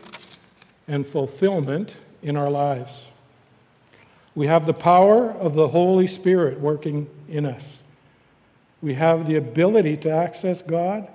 and 0.86 1.06
fulfillment 1.06 1.96
in 2.22 2.36
our 2.36 2.50
lives. 2.50 3.04
We 4.38 4.46
have 4.46 4.66
the 4.66 4.72
power 4.72 5.32
of 5.32 5.54
the 5.54 5.66
Holy 5.66 6.06
Spirit 6.06 6.60
working 6.60 7.10
in 7.28 7.44
us. 7.44 7.78
We 8.80 8.94
have 8.94 9.26
the 9.26 9.34
ability 9.34 9.96
to 9.96 10.10
access 10.10 10.62
God 10.62 11.08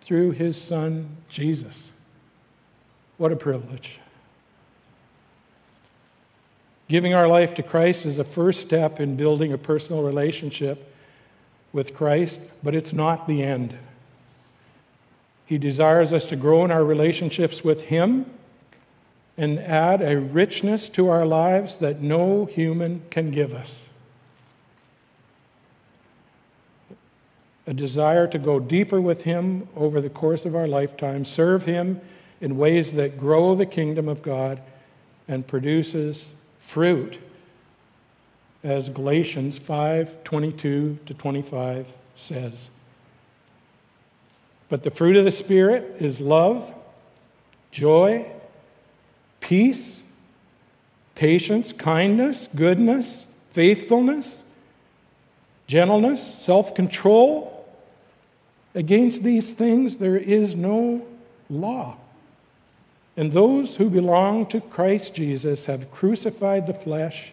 through 0.00 0.30
His 0.30 0.62
Son, 0.62 1.16
Jesus. 1.28 1.90
What 3.16 3.32
a 3.32 3.36
privilege. 3.36 3.98
Giving 6.86 7.14
our 7.14 7.26
life 7.26 7.52
to 7.54 7.64
Christ 7.64 8.06
is 8.06 8.16
a 8.16 8.24
first 8.24 8.60
step 8.60 9.00
in 9.00 9.16
building 9.16 9.52
a 9.52 9.58
personal 9.58 10.04
relationship 10.04 10.94
with 11.72 11.92
Christ, 11.92 12.40
but 12.62 12.76
it's 12.76 12.92
not 12.92 13.26
the 13.26 13.42
end. 13.42 13.76
He 15.46 15.58
desires 15.58 16.12
us 16.12 16.26
to 16.26 16.36
grow 16.36 16.64
in 16.64 16.70
our 16.70 16.84
relationships 16.84 17.64
with 17.64 17.82
Him 17.82 18.26
and 19.38 19.60
add 19.60 20.02
a 20.02 20.18
richness 20.18 20.88
to 20.88 21.08
our 21.08 21.24
lives 21.24 21.78
that 21.78 22.02
no 22.02 22.44
human 22.44 23.00
can 23.08 23.30
give 23.30 23.54
us. 23.54 23.86
A 27.64 27.72
desire 27.72 28.26
to 28.26 28.38
go 28.38 28.58
deeper 28.58 29.00
with 29.00 29.22
Him 29.22 29.68
over 29.76 30.00
the 30.00 30.10
course 30.10 30.44
of 30.44 30.56
our 30.56 30.66
lifetime, 30.66 31.24
serve 31.24 31.64
Him 31.64 32.00
in 32.40 32.58
ways 32.58 32.92
that 32.92 33.16
grow 33.16 33.54
the 33.54 33.66
kingdom 33.66 34.08
of 34.08 34.22
God 34.22 34.60
and 35.28 35.46
produces 35.46 36.24
fruit, 36.58 37.18
as 38.64 38.88
Galatians 38.88 39.56
5 39.58 40.24
22 40.24 40.98
to 41.06 41.14
25 41.14 41.86
says. 42.16 42.70
But 44.68 44.82
the 44.82 44.90
fruit 44.90 45.16
of 45.16 45.24
the 45.24 45.30
Spirit 45.30 45.96
is 46.00 46.20
love, 46.20 46.74
joy, 47.70 48.26
peace, 49.48 50.02
patience, 51.14 51.72
kindness, 51.72 52.48
goodness, 52.54 53.26
faithfulness, 53.52 54.44
gentleness, 55.66 56.22
self 56.44 56.74
control. 56.74 57.66
Against 58.74 59.22
these 59.22 59.54
things 59.54 59.96
there 59.96 60.18
is 60.18 60.54
no 60.54 61.06
law. 61.48 61.96
And 63.16 63.32
those 63.32 63.76
who 63.76 63.88
belong 63.88 64.44
to 64.48 64.60
Christ 64.60 65.14
Jesus 65.14 65.64
have 65.64 65.90
crucified 65.90 66.66
the 66.66 66.74
flesh 66.74 67.32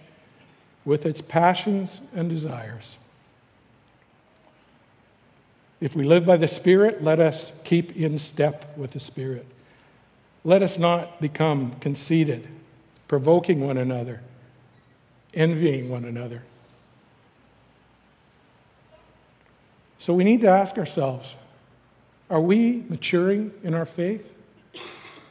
with 0.85 1.05
its 1.05 1.19
passions 1.19 1.99
and 2.15 2.29
desires. 2.29 2.97
If 5.81 5.97
we 5.97 6.05
live 6.05 6.25
by 6.25 6.37
the 6.37 6.47
Spirit, 6.47 7.03
let 7.03 7.19
us 7.19 7.51
keep 7.65 7.97
in 7.97 8.19
step 8.19 8.77
with 8.77 8.91
the 8.91 9.01
Spirit. 9.01 9.45
Let 10.45 10.61
us 10.61 10.77
not 10.77 11.19
become 11.19 11.71
conceited, 11.81 12.47
provoking 13.07 13.65
one 13.65 13.77
another, 13.77 14.21
envying 15.33 15.89
one 15.89 16.05
another. 16.05 16.43
So 19.97 20.13
we 20.13 20.23
need 20.23 20.41
to 20.41 20.47
ask 20.47 20.77
ourselves 20.77 21.33
are 22.29 22.39
we 22.39 22.83
maturing 22.89 23.51
in 23.63 23.73
our 23.73 23.85
faith, 23.85 24.35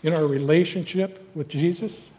in 0.02 0.12
our 0.12 0.26
relationship 0.26 1.28
with 1.34 1.48
Jesus? 1.48 2.10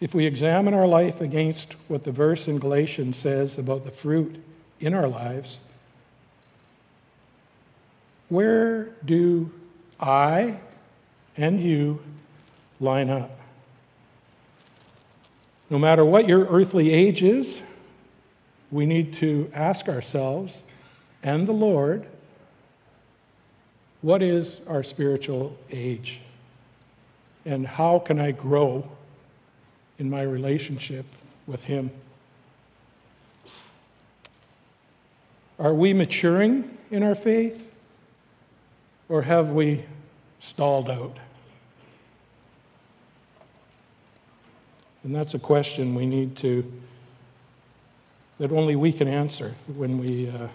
If 0.00 0.14
we 0.16 0.26
examine 0.26 0.74
our 0.74 0.88
life 0.88 1.20
against 1.20 1.74
what 1.86 2.02
the 2.02 2.10
verse 2.10 2.48
in 2.48 2.58
Galatians 2.58 3.16
says 3.16 3.56
about 3.56 3.84
the 3.84 3.92
fruit 3.92 4.42
in 4.80 4.94
our 4.94 5.06
lives, 5.06 5.58
where 8.32 8.84
do 9.04 9.50
I 10.00 10.58
and 11.36 11.60
you 11.60 12.02
line 12.80 13.10
up? 13.10 13.38
No 15.68 15.78
matter 15.78 16.02
what 16.02 16.26
your 16.26 16.46
earthly 16.46 16.90
age 16.92 17.22
is, 17.22 17.58
we 18.70 18.86
need 18.86 19.12
to 19.14 19.50
ask 19.54 19.86
ourselves 19.86 20.62
and 21.22 21.46
the 21.46 21.52
Lord 21.52 22.06
what 24.00 24.22
is 24.22 24.60
our 24.66 24.82
spiritual 24.82 25.54
age? 25.70 26.20
And 27.44 27.66
how 27.66 27.98
can 27.98 28.18
I 28.18 28.30
grow 28.30 28.88
in 29.98 30.08
my 30.08 30.22
relationship 30.22 31.04
with 31.46 31.64
Him? 31.64 31.90
Are 35.58 35.74
we 35.74 35.92
maturing 35.92 36.78
in 36.90 37.02
our 37.02 37.14
faith? 37.14 37.72
Or 39.12 39.20
have 39.20 39.50
we 39.50 39.84
stalled 40.38 40.88
out? 40.88 41.18
And 45.04 45.14
that's 45.14 45.34
a 45.34 45.38
question 45.38 45.94
we 45.94 46.06
need 46.06 46.34
to, 46.38 46.64
that 48.38 48.50
only 48.50 48.74
we 48.74 48.90
can 48.90 49.08
answer 49.08 49.54
when 49.76 49.98
we, 49.98 50.30
uh, 50.30 50.48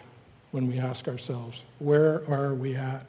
when 0.50 0.68
we 0.68 0.80
ask 0.80 1.08
ourselves, 1.08 1.66
where 1.78 2.24
are 2.28 2.56
we 2.56 2.74
at? 2.74 3.06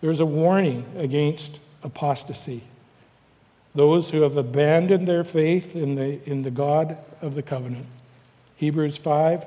There's 0.00 0.20
a 0.20 0.26
warning 0.26 0.86
against 0.96 1.58
apostasy. 1.82 2.62
Those 3.74 4.10
who 4.10 4.20
have 4.20 4.36
abandoned 4.36 5.08
their 5.08 5.24
faith 5.24 5.74
in 5.74 5.96
the, 5.96 6.30
in 6.30 6.44
the 6.44 6.52
God 6.52 6.96
of 7.20 7.34
the 7.34 7.42
covenant. 7.42 7.86
Hebrews 8.54 8.98
5 8.98 9.46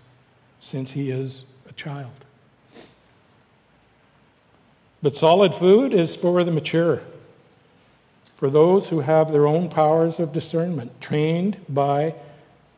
since 0.61 0.91
he 0.91 1.11
is 1.11 1.43
a 1.67 1.73
child. 1.73 2.25
But 5.03 5.17
solid 5.17 5.53
food 5.53 5.93
is 5.93 6.15
for 6.15 6.43
the 6.43 6.51
mature 6.51 7.01
for 8.41 8.49
those 8.49 8.89
who 8.89 9.01
have 9.01 9.31
their 9.31 9.45
own 9.45 9.69
powers 9.69 10.19
of 10.19 10.33
discernment, 10.33 10.99
trained 10.99 11.57
by 11.69 12.15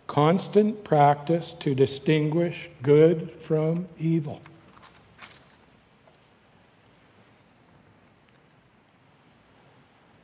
constant 0.07 0.83
practice 0.83 1.53
to 1.53 1.73
distinguish 1.73 2.69
good 2.81 3.31
from 3.31 3.87
evil. 3.97 4.41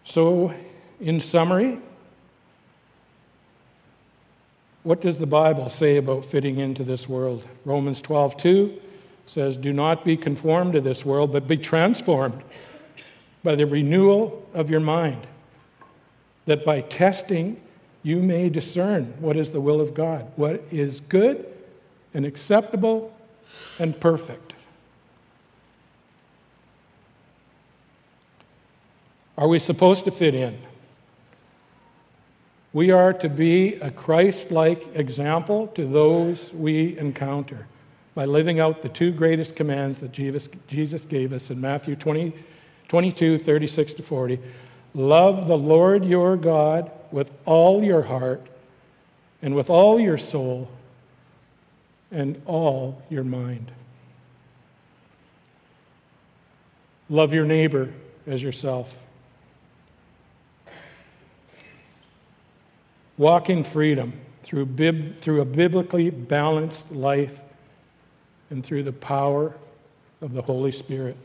So, 0.04 0.54
in 1.00 1.22
summary, 1.22 1.80
what 4.84 5.02
does 5.02 5.18
the 5.18 5.26
Bible 5.26 5.70
say 5.70 5.98
about 5.98 6.26
fitting 6.26 6.60
into 6.60 6.84
this 6.84 7.08
world? 7.10 7.44
Romans 7.66 8.02
12:2 8.02 8.80
says, 9.26 9.58
"Do 9.58 9.74
not 9.74 10.04
be 10.04 10.18
conformed 10.18 10.74
to 10.74 10.82
this 10.82 11.06
world, 11.06 11.32
but 11.32 11.48
be 11.48 11.58
transformed 11.58 12.42
by 13.44 13.56
the 13.56 13.66
renewal 13.66 14.44
of 14.54 14.70
your 14.70 14.80
mind, 14.80 15.28
that 16.46 16.66
by 16.66 16.82
testing 16.82 17.58
you 18.04 18.18
may 18.18 18.50
discern 18.50 19.14
what 19.20 19.38
is 19.38 19.52
the 19.52 19.62
will 19.62 19.82
of 19.82 19.94
God, 19.94 20.32
what 20.36 20.64
is 20.72 21.00
good 21.02 21.46
and 22.14 22.26
acceptable 22.26 23.14
and 23.78 24.00
perfect. 24.00 24.54
Are 29.38 29.48
we 29.48 29.60
supposed 29.60 30.06
to 30.06 30.12
fit 30.12 30.36
in? 30.36 30.58
We 32.72 32.92
are 32.92 33.14
to 33.14 33.30
be 33.30 33.76
a 33.76 33.92
Christ 33.92 34.52
like 34.52 34.88
example 34.96 35.68
to 35.68 35.88
those 35.88 36.54
we 36.54 36.98
encounter 36.98 37.68
by 38.16 38.26
living 38.26 38.60
out 38.60 38.82
the 38.82 38.90
two 38.90 39.12
greatest 39.12 39.56
commands 39.56 40.00
that 40.00 40.12
Jesus, 40.12 41.06
gave 41.06 41.34
us 41.34 41.50
in 41.50 41.62
Matthew 41.62 41.96
20. 41.96 42.34
22, 42.90 43.38
36 43.38 43.94
to 43.94 44.04
40. 44.04 44.40
Love 44.94 45.48
the 45.48 45.58
Lord 45.58 46.04
your 46.04 46.36
God 46.36 46.92
with 47.12 47.32
all 47.46 47.84
your 47.84 48.02
heart 48.02 48.46
and 49.42 49.56
with 49.56 49.70
all 49.70 50.00
your 50.00 50.18
soul 50.18 50.70
and 52.12 52.42
all 52.46 53.02
your 53.10 53.24
mind. 53.24 53.72
Love 57.10 57.32
your 57.32 57.46
neighbor 57.46 57.94
as 58.28 58.42
yourself. 58.42 58.94
Walk 63.20 63.50
in 63.50 63.66
freedom 63.66 64.14
through, 64.44 64.66
bib- 64.66 65.20
through 65.20 65.42
a 65.42 65.46
biblically 65.46 66.10
balanced 66.10 66.90
life 66.90 67.42
and 68.50 68.66
through 68.66 68.84
the 68.84 68.94
power 68.94 69.54
of 70.22 70.32
the 70.32 70.42
Holy 70.42 70.72
Spirit. 70.72 71.18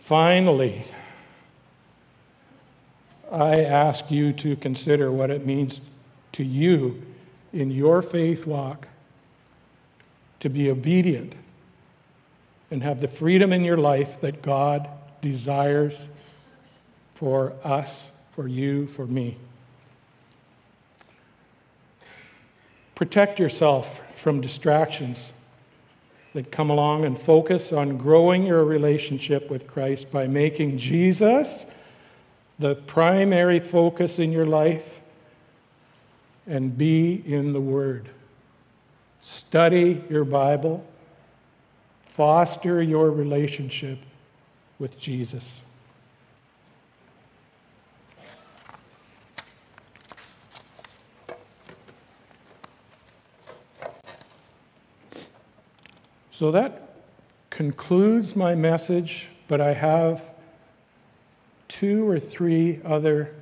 Finally, 0.00 0.84
I 3.30 3.62
ask 3.62 4.10
you 4.10 4.32
to 4.32 4.56
consider 4.56 5.12
what 5.12 5.30
it 5.30 5.46
means 5.46 5.80
to 6.32 6.42
you 6.42 7.00
in 7.52 7.70
your 7.70 8.02
faith 8.02 8.46
walk 8.46 8.88
to 10.40 10.48
be 10.48 10.68
obedient 10.68 11.36
and 12.72 12.82
have 12.82 13.02
the 13.02 13.08
freedom 13.08 13.52
in 13.52 13.64
your 13.64 13.76
life 13.76 14.18
that 14.22 14.40
God 14.40 14.88
desires 15.20 16.08
for 17.12 17.52
us, 17.62 18.10
for 18.30 18.48
you, 18.48 18.86
for 18.86 19.06
me. 19.06 19.36
Protect 22.94 23.38
yourself 23.38 24.00
from 24.16 24.40
distractions 24.40 25.32
that 26.32 26.50
come 26.50 26.70
along 26.70 27.04
and 27.04 27.20
focus 27.20 27.74
on 27.74 27.98
growing 27.98 28.46
your 28.46 28.64
relationship 28.64 29.50
with 29.50 29.66
Christ 29.66 30.10
by 30.10 30.26
making 30.26 30.78
Jesus 30.78 31.66
the 32.58 32.74
primary 32.74 33.60
focus 33.60 34.18
in 34.18 34.32
your 34.32 34.46
life 34.46 34.98
and 36.46 36.78
be 36.78 37.22
in 37.26 37.52
the 37.52 37.60
Word. 37.60 38.08
Study 39.20 40.02
your 40.08 40.24
Bible, 40.24 40.86
foster 42.14 42.82
your 42.82 43.10
relationship 43.10 43.98
with 44.78 44.98
Jesus. 44.98 45.62
So 56.32 56.50
that 56.50 56.96
concludes 57.48 58.36
my 58.36 58.54
message, 58.54 59.28
but 59.48 59.62
I 59.62 59.72
have 59.72 60.22
two 61.68 62.06
or 62.06 62.20
three 62.20 62.80
other 62.84 63.34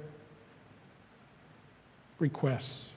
requests. 2.21 2.91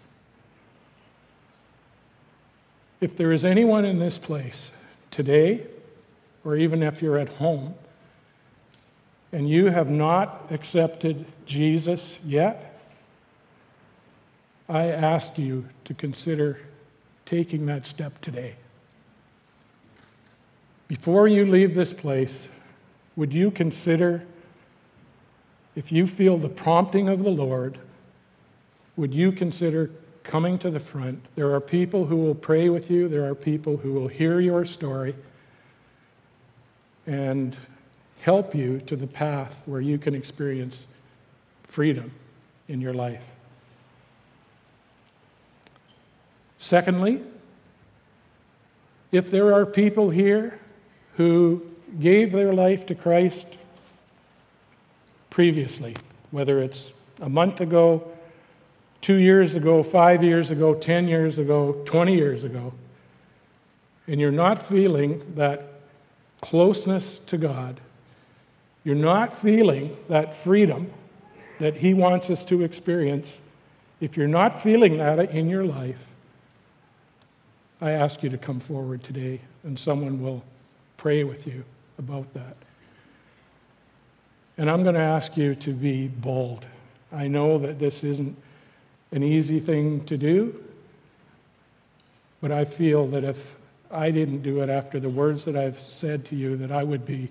If 3.01 3.17
there 3.17 3.31
is 3.31 3.43
anyone 3.43 3.85
in 3.85 3.97
this 3.97 4.19
place 4.19 4.69
today, 5.13 5.65
or 6.43 6.57
even 6.57 6.83
if 6.83 7.01
you're 7.01 7.17
at 7.17 7.29
home, 7.29 7.75
and 9.31 9.47
you 9.47 9.67
have 9.67 9.89
not 9.89 10.47
accepted 10.51 11.25
Jesus 11.45 12.17
yet, 12.25 12.81
I 14.67 14.87
ask 14.87 15.37
you 15.37 15.69
to 15.85 15.93
consider 15.93 16.59
taking 17.25 17.65
that 17.67 17.85
step 17.85 18.19
today. 18.21 18.55
Before 20.87 21.27
you 21.27 21.45
leave 21.45 21.75
this 21.75 21.93
place, 21.93 22.47
would 23.15 23.33
you 23.33 23.51
consider 23.51 24.25
if 25.75 25.91
you 25.91 26.07
feel 26.07 26.37
the 26.37 26.49
prompting 26.49 27.07
of 27.07 27.23
the 27.23 27.29
Lord, 27.29 27.79
would 28.95 29.13
you 29.13 29.31
consider 29.31 29.89
coming 30.23 30.57
to 30.59 30.69
the 30.69 30.79
front? 30.79 31.23
There 31.35 31.53
are 31.53 31.61
people 31.61 32.05
who 32.05 32.17
will 32.17 32.35
pray 32.35 32.69
with 32.69 32.89
you, 32.89 33.07
there 33.07 33.25
are 33.29 33.35
people 33.35 33.77
who 33.77 33.93
will 33.93 34.07
hear 34.07 34.39
your 34.39 34.65
story 34.65 35.15
and 37.05 37.55
help 38.21 38.55
you 38.55 38.79
to 38.81 38.95
the 38.95 39.07
path 39.07 39.61
where 39.65 39.81
you 39.81 39.97
can 39.97 40.15
experience 40.15 40.87
freedom 41.63 42.11
in 42.67 42.79
your 42.79 42.93
life. 42.93 43.29
Secondly, 46.57 47.21
if 49.11 49.29
there 49.29 49.53
are 49.53 49.65
people 49.65 50.09
here 50.09 50.59
who 51.17 51.61
gave 51.99 52.31
their 52.31 52.53
life 52.53 52.85
to 52.85 52.95
Christ 52.95 53.45
previously, 55.29 55.95
whether 56.31 56.61
it's 56.61 56.93
a 57.21 57.27
month 57.27 57.59
ago, 57.59 58.12
two 59.03 59.15
years 59.15 59.53
ago, 59.53 59.83
five 59.83 60.23
years 60.23 60.49
ago, 60.49 60.73
10 60.73 61.09
years 61.09 61.37
ago, 61.37 61.73
20 61.85 62.15
years 62.15 62.45
ago, 62.45 62.73
and 64.07 64.19
you're 64.19 64.31
not 64.31 64.65
feeling 64.65 65.21
that 65.35 65.73
closeness 66.41 67.19
to 67.27 67.37
God, 67.37 67.81
you're 68.85 68.95
not 68.95 69.37
feeling 69.37 69.95
that 70.07 70.33
freedom 70.33 70.89
that 71.59 71.75
He 71.75 71.93
wants 71.93 72.29
us 72.29 72.45
to 72.45 72.63
experience, 72.63 73.41
if 73.99 74.15
you're 74.15 74.27
not 74.27 74.61
feeling 74.61 74.97
that 74.97 75.19
in 75.31 75.49
your 75.49 75.65
life, 75.65 75.99
I 77.81 77.91
ask 77.91 78.23
you 78.23 78.29
to 78.29 78.37
come 78.37 78.61
forward 78.61 79.03
today 79.03 79.41
and 79.63 79.77
someone 79.77 80.21
will 80.21 80.45
pray 80.95 81.25
with 81.25 81.45
you 81.45 81.65
about 81.97 82.33
that. 82.35 82.55
And 84.57 84.69
I'm 84.69 84.81
going 84.83 84.95
to 84.95 85.01
ask 85.01 85.35
you 85.35 85.55
to 85.55 85.73
be 85.73 86.07
bold. 86.07 86.65
I 87.11 87.27
know 87.27 87.57
that 87.57 87.79
this 87.79 88.05
isn't 88.05 88.37
an 89.13 89.23
easy 89.23 89.59
thing 89.59 90.03
to 90.05 90.17
do, 90.17 90.61
but 92.41 92.51
I 92.51 92.65
feel 92.65 93.07
that 93.07 93.23
if 93.23 93.55
I 93.91 94.09
didn't 94.09 94.41
do 94.41 94.61
it 94.61 94.69
after 94.69 94.99
the 94.99 95.09
words 95.09 95.45
that 95.45 95.55
I've 95.55 95.79
said 95.79 96.25
to 96.25 96.35
you, 96.35 96.57
that 96.57 96.71
I 96.71 96.83
would 96.83 97.05
be 97.05 97.29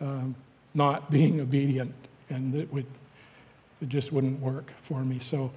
um, 0.00 0.36
not 0.72 1.10
being 1.10 1.40
obedient, 1.40 1.94
and 2.30 2.54
it 2.54 2.72
would 2.72 2.86
it 3.82 3.88
just 3.88 4.12
wouldn't 4.12 4.40
work 4.40 4.72
for 4.82 5.04
me. 5.04 5.18
So, 5.18 5.50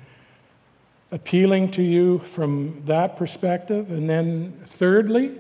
appealing 1.11 1.71
to 1.71 1.83
you 1.83 2.19
from 2.19 2.81
that 2.85 3.15
perspective, 3.15 3.91
and 3.91 4.09
then 4.09 4.59
thirdly, 4.65 5.39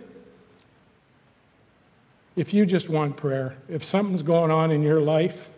if 2.35 2.53
you 2.53 2.67
just 2.67 2.87
want 2.87 3.17
prayer, 3.17 3.57
if 3.67 3.83
something's 3.83 4.21
going 4.21 4.51
on 4.51 4.69
in 4.69 4.83
your 4.83 5.01
life 5.01 5.49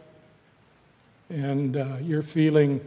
and 1.29 1.75
uh, 1.75 1.97
you're 2.01 2.23
feeling 2.23 2.79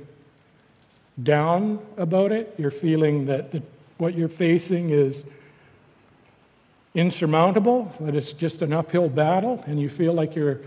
down 1.22 1.78
about 1.96 2.32
it, 2.32 2.54
you're 2.58 2.70
feeling 2.70 3.26
that 3.26 3.52
the, 3.52 3.62
what 3.98 4.14
you're 4.14 4.28
facing 4.28 4.90
is 4.90 5.24
insurmountable, 6.94 7.92
that 8.00 8.14
it's 8.14 8.32
just 8.32 8.62
an 8.62 8.72
uphill 8.72 9.08
battle, 9.08 9.62
and 9.66 9.80
you 9.80 9.88
feel 9.88 10.12
like 10.12 10.34
you're 10.34 10.60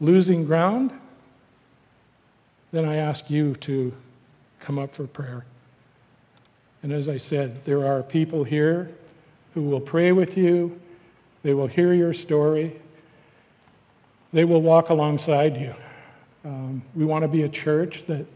losing 0.00 0.44
ground, 0.44 0.90
then 2.72 2.84
I 2.84 2.96
ask 2.96 3.30
you 3.30 3.54
to 3.56 3.92
come 4.60 4.78
up 4.78 4.94
for 4.94 5.06
prayer. 5.06 5.44
And 6.82 6.92
as 6.92 7.08
I 7.08 7.16
said, 7.16 7.64
there 7.64 7.86
are 7.86 8.02
people 8.02 8.44
here 8.44 8.90
who 9.54 9.62
will 9.62 9.80
pray 9.80 10.12
with 10.12 10.36
you 10.36 10.78
they 11.46 11.54
will 11.54 11.68
hear 11.68 11.94
your 11.94 12.12
story. 12.12 12.76
They 14.32 14.44
will 14.44 14.62
walk 14.62 14.88
alongside 14.88 15.56
you. 15.56 15.76
Um, 16.44 16.82
we 16.92 17.04
want 17.04 17.22
to 17.22 17.28
be 17.28 17.44
a 17.44 17.48
church 17.48 18.04
that 18.06 18.26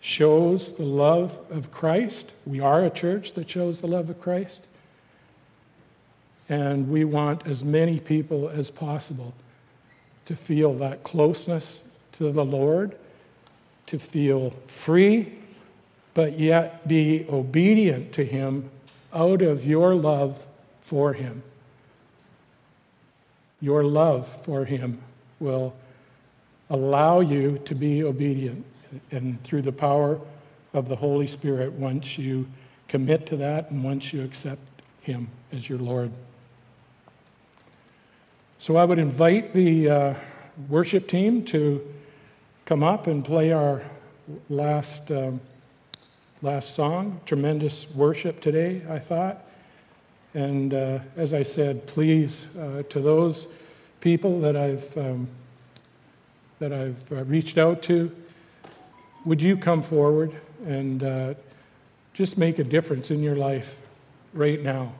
shows 0.00 0.72
the 0.74 0.84
love 0.84 1.38
of 1.50 1.70
Christ. 1.70 2.32
We 2.44 2.60
are 2.60 2.84
a 2.84 2.90
church 2.90 3.34
that 3.34 3.50
shows 3.50 3.80
the 3.80 3.86
love 3.86 4.10
of 4.10 4.20
Christ. 4.20 4.60
And 6.48 6.88
we 6.88 7.04
want 7.04 7.46
as 7.46 7.64
many 7.64 7.98
people 7.98 8.48
as 8.48 8.70
possible 8.70 9.34
to 10.26 10.36
feel 10.36 10.74
that 10.74 11.02
closeness 11.02 11.80
to 12.12 12.30
the 12.30 12.44
Lord, 12.44 12.96
to 13.86 13.98
feel 13.98 14.50
free, 14.66 15.38
but 16.14 16.38
yet 16.38 16.86
be 16.86 17.26
obedient 17.28 18.12
to 18.14 18.24
Him 18.24 18.70
out 19.12 19.42
of 19.42 19.66
your 19.66 19.94
love 19.94 20.38
for 20.82 21.12
Him 21.12 21.42
your 23.60 23.84
love 23.84 24.28
for 24.42 24.64
Him 24.64 25.00
will 25.40 25.74
allow 26.70 27.20
you 27.20 27.58
to 27.64 27.74
be 27.74 28.02
obedient. 28.04 28.64
And 29.10 29.42
through 29.42 29.62
the 29.62 29.72
power 29.72 30.20
of 30.72 30.88
the 30.88 30.96
Holy 30.96 31.26
Spirit, 31.26 31.72
once 31.72 32.18
you 32.18 32.46
commit 32.88 33.26
to 33.26 33.36
that 33.36 33.70
and 33.70 33.82
once 33.82 34.12
you 34.12 34.22
accept 34.22 34.62
Him 35.00 35.28
as 35.52 35.68
your 35.68 35.78
Lord. 35.78 36.12
So 38.58 38.76
I 38.76 38.84
would 38.84 38.98
invite 38.98 39.52
the 39.52 39.90
uh, 39.90 40.14
worship 40.68 41.08
team 41.08 41.44
to 41.46 41.86
come 42.64 42.82
up 42.82 43.06
and 43.06 43.24
play 43.24 43.52
our 43.52 43.82
last, 44.48 45.10
um, 45.12 45.40
last 46.42 46.74
song. 46.74 47.20
Tremendous 47.26 47.88
worship 47.90 48.40
today, 48.40 48.82
I 48.88 48.98
thought. 48.98 49.44
And 50.34 50.74
uh, 50.74 50.98
as 51.16 51.32
I 51.32 51.42
said, 51.42 51.86
please, 51.86 52.44
uh, 52.58 52.82
to 52.90 53.00
those 53.00 53.46
people 54.00 54.40
that 54.40 54.56
I've, 54.56 54.96
um, 54.98 55.28
that 56.58 56.72
I've 56.72 57.12
uh, 57.12 57.24
reached 57.24 57.58
out 57.58 57.82
to, 57.82 58.14
would 59.26 59.42
you 59.42 59.56
come 59.56 59.82
forward 59.82 60.34
and 60.64 61.02
uh, 61.02 61.34
just 62.14 62.38
make 62.38 62.60
a 62.60 62.64
difference 62.64 63.10
in 63.10 63.22
your 63.22 63.34
life 63.34 63.76
right 64.32 64.62
now 64.62 64.92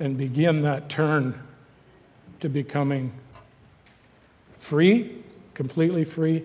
and 0.00 0.16
begin 0.16 0.62
that 0.62 0.88
turn 0.88 1.38
to 2.40 2.48
becoming 2.48 3.12
free, 4.58 5.22
completely 5.54 6.04
free, 6.04 6.42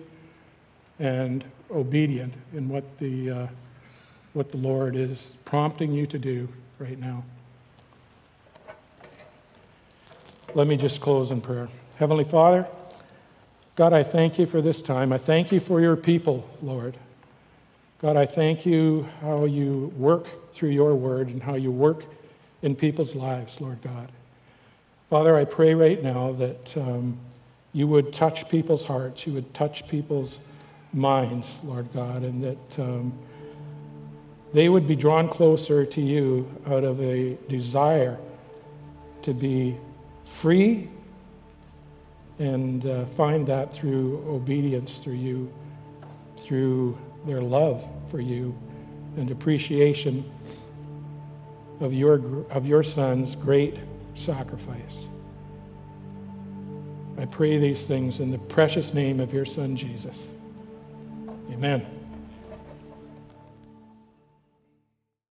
and 0.98 1.44
obedient 1.70 2.34
in 2.54 2.68
what 2.68 2.84
the, 2.98 3.30
uh, 3.30 3.46
what 4.34 4.50
the 4.50 4.58
Lord 4.58 4.94
is 4.94 5.32
prompting 5.46 5.90
you 5.92 6.06
to 6.06 6.18
do 6.18 6.48
right 6.78 6.98
now. 6.98 7.24
Let 10.54 10.66
me 10.66 10.76
just 10.76 11.00
close 11.00 11.30
in 11.30 11.40
prayer. 11.40 11.68
Heavenly 11.96 12.24
Father, 12.24 12.66
God, 13.74 13.94
I 13.94 14.02
thank 14.02 14.38
you 14.38 14.44
for 14.44 14.60
this 14.60 14.82
time. 14.82 15.14
I 15.14 15.18
thank 15.18 15.50
you 15.50 15.58
for 15.58 15.80
your 15.80 15.96
people, 15.96 16.46
Lord. 16.60 16.94
God, 18.02 18.16
I 18.16 18.26
thank 18.26 18.66
you 18.66 19.08
how 19.22 19.46
you 19.46 19.90
work 19.96 20.52
through 20.52 20.70
your 20.70 20.94
word 20.94 21.28
and 21.28 21.42
how 21.42 21.54
you 21.54 21.70
work 21.70 22.04
in 22.60 22.76
people's 22.76 23.14
lives, 23.14 23.60
Lord 23.62 23.80
God. 23.80 24.12
Father, 25.08 25.36
I 25.36 25.46
pray 25.46 25.72
right 25.72 26.02
now 26.02 26.32
that 26.32 26.76
um, 26.76 27.18
you 27.72 27.86
would 27.86 28.12
touch 28.12 28.48
people's 28.50 28.84
hearts, 28.84 29.26
you 29.26 29.32
would 29.32 29.54
touch 29.54 29.88
people's 29.88 30.38
minds, 30.92 31.46
Lord 31.64 31.90
God, 31.94 32.24
and 32.24 32.44
that 32.44 32.78
um, 32.78 33.18
they 34.52 34.68
would 34.68 34.86
be 34.86 34.96
drawn 34.96 35.28
closer 35.28 35.86
to 35.86 36.00
you 36.02 36.46
out 36.66 36.84
of 36.84 37.00
a 37.00 37.38
desire 37.48 38.18
to 39.22 39.32
be 39.32 39.78
free 40.24 40.90
and 42.42 42.86
uh, 42.86 43.04
find 43.04 43.46
that 43.46 43.72
through 43.72 44.24
obedience 44.26 44.98
through 44.98 45.14
you, 45.14 45.52
through 46.38 46.98
their 47.24 47.40
love 47.40 47.86
for 48.08 48.20
you 48.20 48.52
and 49.16 49.30
appreciation 49.30 50.28
of 51.78 51.92
your, 51.92 52.44
of 52.50 52.66
your 52.66 52.82
son's 52.82 53.36
great 53.36 53.78
sacrifice. 54.14 55.06
I 57.16 57.26
pray 57.26 57.58
these 57.58 57.86
things 57.86 58.18
in 58.18 58.32
the 58.32 58.38
precious 58.38 58.92
name 58.92 59.20
of 59.20 59.32
your 59.32 59.44
son, 59.44 59.76
Jesus. 59.76 60.26
Amen. 61.52 62.01